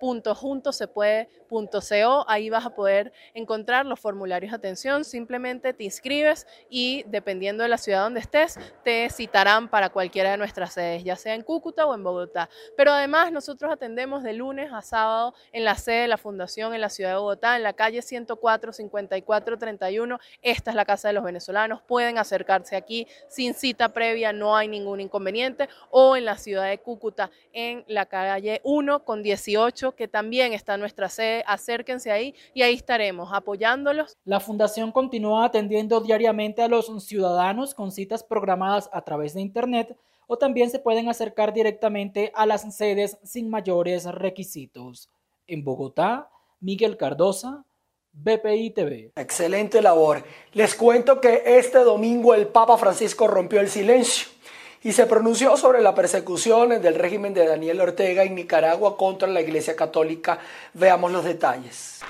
www.juntosepuede.co. 0.00 2.24
Ahí 2.28 2.50
vas 2.50 2.66
a 2.66 2.70
poder 2.70 3.12
encontrar 3.34 3.86
los 3.86 4.00
formularios 4.00 4.50
de 4.52 4.56
atención. 4.56 5.04
Simplemente 5.04 5.72
te 5.72 5.84
inscribes 5.84 6.46
y 6.68 7.04
dependiendo 7.08 7.62
de 7.62 7.68
la 7.68 7.78
ciudad 7.78 8.02
donde 8.02 8.18
estés, 8.20 8.58
te 8.84 9.08
citarán 9.10 9.68
para 9.68 9.90
cualquiera 9.90 10.32
de 10.32 10.36
nuestras 10.36 10.74
sedes, 10.74 11.04
ya 11.04 11.14
sea 11.16 11.34
en 11.34 11.42
Cúcuta 11.42 11.86
o 11.86 11.94
en 11.94 12.02
Bogotá. 12.02 12.48
Pero 12.76 12.92
además 12.92 13.30
nosotros 13.32 13.72
atendemos 13.72 14.22
de 14.22 14.32
lunes 14.32 14.72
a 14.72 14.82
sábado 14.82 15.34
en 15.52 15.64
la 15.64 15.76
sede 15.76 16.02
de 16.02 16.08
la 16.08 16.18
Fundación 16.18 16.74
en 16.74 16.80
la 16.80 16.90
ciudad 16.90 17.10
de 17.10 17.16
Bogotá, 17.16 17.56
en 17.56 17.62
la 17.62 17.72
calle 17.72 18.02
104 18.02 18.72
54 18.72 19.58
31. 19.58 20.18
Esta 20.42 20.70
es 20.70 20.76
la 20.76 20.84
Casa 20.84 21.08
de 21.08 21.14
los 21.14 21.24
Venezolanos. 21.24 21.82
Pueden 21.82 22.18
acercarse 22.18 22.76
aquí 22.76 23.06
sin 23.28 23.54
cita 23.54 23.88
previa, 23.90 24.32
no 24.32 24.56
hay 24.56 24.68
ningún 24.68 25.00
inconveniente. 25.00 25.68
O 25.90 26.16
en 26.16 26.24
la 26.24 26.36
ciudad 26.36 26.68
de 26.68 26.78
Cúcuta 26.78 27.30
en 27.52 27.84
la 27.88 28.06
calle 28.06 28.60
1 28.64 29.04
con 29.04 29.22
18, 29.22 29.85
que 29.94 30.08
también 30.08 30.52
está 30.52 30.76
nuestra 30.76 31.08
sede. 31.08 31.44
Acérquense 31.46 32.10
ahí 32.10 32.34
y 32.54 32.62
ahí 32.62 32.74
estaremos 32.74 33.30
apoyándolos. 33.32 34.16
La 34.24 34.40
Fundación 34.40 34.92
continúa 34.92 35.44
atendiendo 35.44 36.00
diariamente 36.00 36.62
a 36.62 36.68
los 36.68 36.86
ciudadanos 37.04 37.74
con 37.74 37.92
citas 37.92 38.22
programadas 38.22 38.88
a 38.92 39.02
través 39.02 39.34
de 39.34 39.40
Internet 39.40 39.96
o 40.26 40.36
también 40.36 40.70
se 40.70 40.78
pueden 40.78 41.08
acercar 41.08 41.52
directamente 41.52 42.32
a 42.34 42.46
las 42.46 42.74
sedes 42.74 43.16
sin 43.22 43.48
mayores 43.48 44.04
requisitos. 44.06 45.08
En 45.46 45.62
Bogotá, 45.64 46.28
Miguel 46.60 46.96
Cardosa, 46.96 47.64
BPI 48.12 48.70
TV. 48.70 49.12
Excelente 49.14 49.82
labor. 49.82 50.24
Les 50.52 50.74
cuento 50.74 51.20
que 51.20 51.42
este 51.44 51.78
domingo 51.78 52.34
el 52.34 52.48
Papa 52.48 52.76
Francisco 52.78 53.28
rompió 53.28 53.60
el 53.60 53.68
silencio 53.68 54.35
y 54.82 54.92
se 54.92 55.06
pronunció 55.06 55.56
sobre 55.56 55.80
la 55.80 55.94
persecución 55.94 56.80
del 56.80 56.94
régimen 56.94 57.34
de 57.34 57.46
Daniel 57.46 57.80
Ortega 57.80 58.22
en 58.24 58.34
Nicaragua 58.34 58.96
contra 58.96 59.28
la 59.28 59.40
Iglesia 59.40 59.76
Católica. 59.76 60.38
Veamos 60.74 61.12
los 61.12 61.24
detalles. 61.24 62.00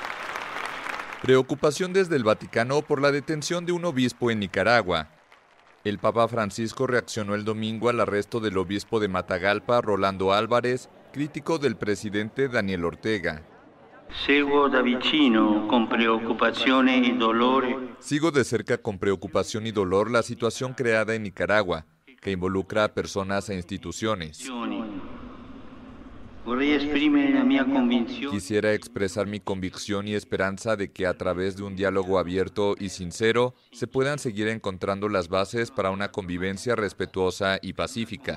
Preocupación 1.23 1.93
desde 1.93 2.17
el 2.17 2.25
Vaticano 2.25 2.83
por 2.83 3.01
la 3.01 3.11
detención 3.11 3.67
de 3.67 3.73
un 3.73 3.85
obispo 3.85 4.31
en 4.31 4.41
Nicaragua. 4.41 5.09
El 5.83 5.99
Papa 5.99 6.29
Francisco 6.29 6.87
reaccionó 6.87 7.35
el 7.35 7.45
domingo 7.45 7.89
al 7.89 8.01
arresto 8.01 8.41
del 8.41 8.59
obispo 8.59 9.01
de 9.01 9.09
Matagalpa, 9.09 9.81
Rolando 9.81 10.33
Álvarez, 10.33 10.89
crítico 11.13 11.59
del 11.59 11.77
presidente 11.77 12.49
Daniel 12.49 12.85
Ortega. 12.85 13.43
Sigo 14.25 14.69
da 14.69 14.83
vicino 14.83 15.67
con 15.69 15.89
preocupación 15.89 16.89
y 16.89 17.13
dolor. 17.13 17.65
Sigo 17.99 18.31
de 18.31 18.45
cerca 18.45 18.79
con 18.79 18.99
preocupación 18.99 19.67
y 19.67 19.73
dolor 19.73 20.11
la 20.11 20.23
situación 20.23 20.75
creada 20.75 21.15
en 21.15 21.25
Nicaragua, 21.25 21.87
que 22.27 22.33
involucra 22.33 22.83
a 22.83 22.89
personas 22.93 23.49
e 23.51 23.55
instituciones. 23.55 24.51
Quisiera 28.33 28.73
expresar 28.73 29.29
mi 29.29 29.39
convicción 29.39 30.09
y 30.09 30.15
esperanza 30.15 30.75
de 30.75 30.91
que 30.91 31.07
a 31.07 31.17
través 31.17 31.57
de 31.57 31.63
un 31.63 31.77
diálogo 31.77 32.19
abierto 32.19 32.75
y 32.81 32.89
sincero 32.89 33.55
se 33.71 33.87
puedan 33.87 34.19
seguir 34.19 34.49
encontrando 34.49 35.09
las 35.09 35.29
bases 35.29 35.71
para 35.71 35.93
una 35.93 36.11
convivencia 36.11 36.75
respetuosa 36.75 37.61
y 37.63 37.75
pacífica. 37.75 38.37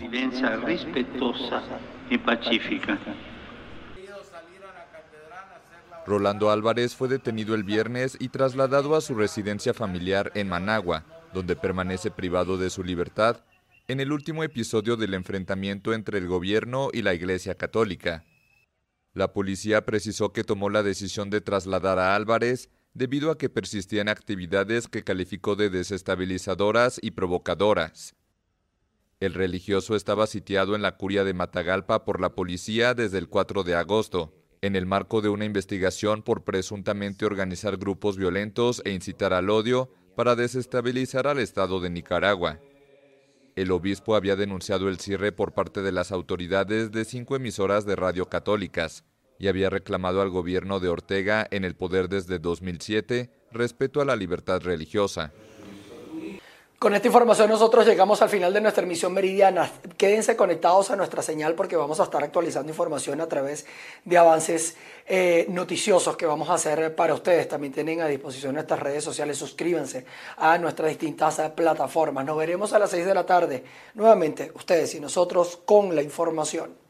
Rolando 6.05 6.51
Álvarez 6.51 6.95
fue 6.95 7.07
detenido 7.07 7.55
el 7.55 7.63
viernes 7.63 8.17
y 8.19 8.29
trasladado 8.29 8.95
a 8.95 9.01
su 9.01 9.15
residencia 9.15 9.73
familiar 9.73 10.31
en 10.35 10.47
Managua, 10.47 11.05
donde 11.33 11.55
permanece 11.55 12.11
privado 12.11 12.55
de 12.57 12.69
su 12.69 12.83
libertad 12.83 13.37
en 13.89 13.99
el 13.99 14.11
último 14.11 14.43
episodio 14.43 14.97
del 14.97 15.15
enfrentamiento 15.15 15.95
entre 15.95 16.19
el 16.19 16.27
gobierno 16.27 16.89
y 16.93 17.01
la 17.01 17.15
Iglesia 17.15 17.55
Católica. 17.55 18.23
La 19.15 19.33
policía 19.33 19.83
precisó 19.83 20.31
que 20.31 20.43
tomó 20.43 20.69
la 20.69 20.83
decisión 20.83 21.31
de 21.31 21.41
trasladar 21.41 21.97
a 21.97 22.15
Álvarez 22.15 22.69
debido 22.93 23.31
a 23.31 23.39
que 23.39 23.49
persistían 23.49 24.07
actividades 24.07 24.87
que 24.87 25.03
calificó 25.03 25.55
de 25.55 25.71
desestabilizadoras 25.71 26.99
y 27.01 27.11
provocadoras. 27.11 28.13
El 29.19 29.33
religioso 29.33 29.95
estaba 29.95 30.27
sitiado 30.27 30.75
en 30.75 30.83
la 30.83 30.95
curia 30.95 31.23
de 31.23 31.33
Matagalpa 31.33 32.05
por 32.05 32.21
la 32.21 32.35
policía 32.35 32.93
desde 32.93 33.17
el 33.17 33.27
4 33.27 33.63
de 33.63 33.73
agosto, 33.73 34.35
en 34.61 34.75
el 34.75 34.85
marco 34.85 35.21
de 35.21 35.29
una 35.29 35.45
investigación 35.45 36.21
por 36.21 36.43
presuntamente 36.43 37.25
organizar 37.25 37.77
grupos 37.77 38.17
violentos 38.17 38.83
e 38.85 38.91
incitar 38.91 39.33
al 39.33 39.49
odio 39.49 39.89
para 40.15 40.35
desestabilizar 40.35 41.25
al 41.25 41.39
Estado 41.39 41.79
de 41.79 41.89
Nicaragua. 41.89 42.59
El 43.59 43.73
obispo 43.73 44.15
había 44.15 44.37
denunciado 44.37 44.87
el 44.87 45.01
cierre 45.01 45.33
por 45.33 45.51
parte 45.51 45.81
de 45.81 45.91
las 45.91 46.13
autoridades 46.13 46.93
de 46.93 47.03
cinco 47.03 47.35
emisoras 47.35 47.85
de 47.85 47.97
radio 47.97 48.29
católicas 48.29 49.03
y 49.37 49.49
había 49.49 49.69
reclamado 49.69 50.21
al 50.21 50.29
gobierno 50.29 50.79
de 50.79 50.87
Ortega 50.87 51.45
en 51.51 51.65
el 51.65 51.75
poder 51.75 52.07
desde 52.07 52.39
2007 52.39 53.29
respeto 53.51 53.99
a 53.99 54.05
la 54.05 54.15
libertad 54.15 54.61
religiosa. 54.61 55.33
Con 56.79 56.95
esta 56.95 57.07
información 57.07 57.49
nosotros 57.49 57.85
llegamos 57.85 58.21
al 58.21 58.29
final 58.29 58.53
de 58.53 58.61
nuestra 58.61 58.85
emisión 58.85 59.11
meridiana. 59.11 59.69
Quédense 59.97 60.37
conectados 60.37 60.89
a 60.89 60.95
nuestra 60.95 61.21
señal 61.21 61.53
porque 61.53 61.75
vamos 61.75 61.99
a 61.99 62.03
estar 62.03 62.23
actualizando 62.23 62.71
información 62.71 63.19
a 63.19 63.27
través 63.27 63.65
de 64.05 64.17
avances 64.17 64.77
eh, 65.05 65.45
noticiosos 65.49 66.15
que 66.15 66.25
vamos 66.25 66.47
a 66.47 66.53
hacer 66.53 66.95
para 66.95 67.13
ustedes. 67.13 67.49
También 67.49 67.73
tienen 67.73 67.99
a 67.99 68.07
disposición 68.07 68.53
nuestras 68.53 68.79
redes 68.79 69.03
sociales. 69.03 69.37
Suscríbanse 69.37 70.05
a 70.37 70.57
nuestras 70.57 70.87
distintas 70.87 71.41
plataformas. 71.53 72.23
Nos 72.23 72.37
veremos 72.37 72.71
a 72.71 72.79
las 72.79 72.91
6 72.91 73.05
de 73.05 73.13
la 73.13 73.25
tarde. 73.25 73.61
Nuevamente, 73.95 74.49
ustedes 74.55 74.95
y 74.95 75.01
nosotros 75.01 75.59
con 75.65 75.93
la 75.93 76.01
información. 76.01 76.88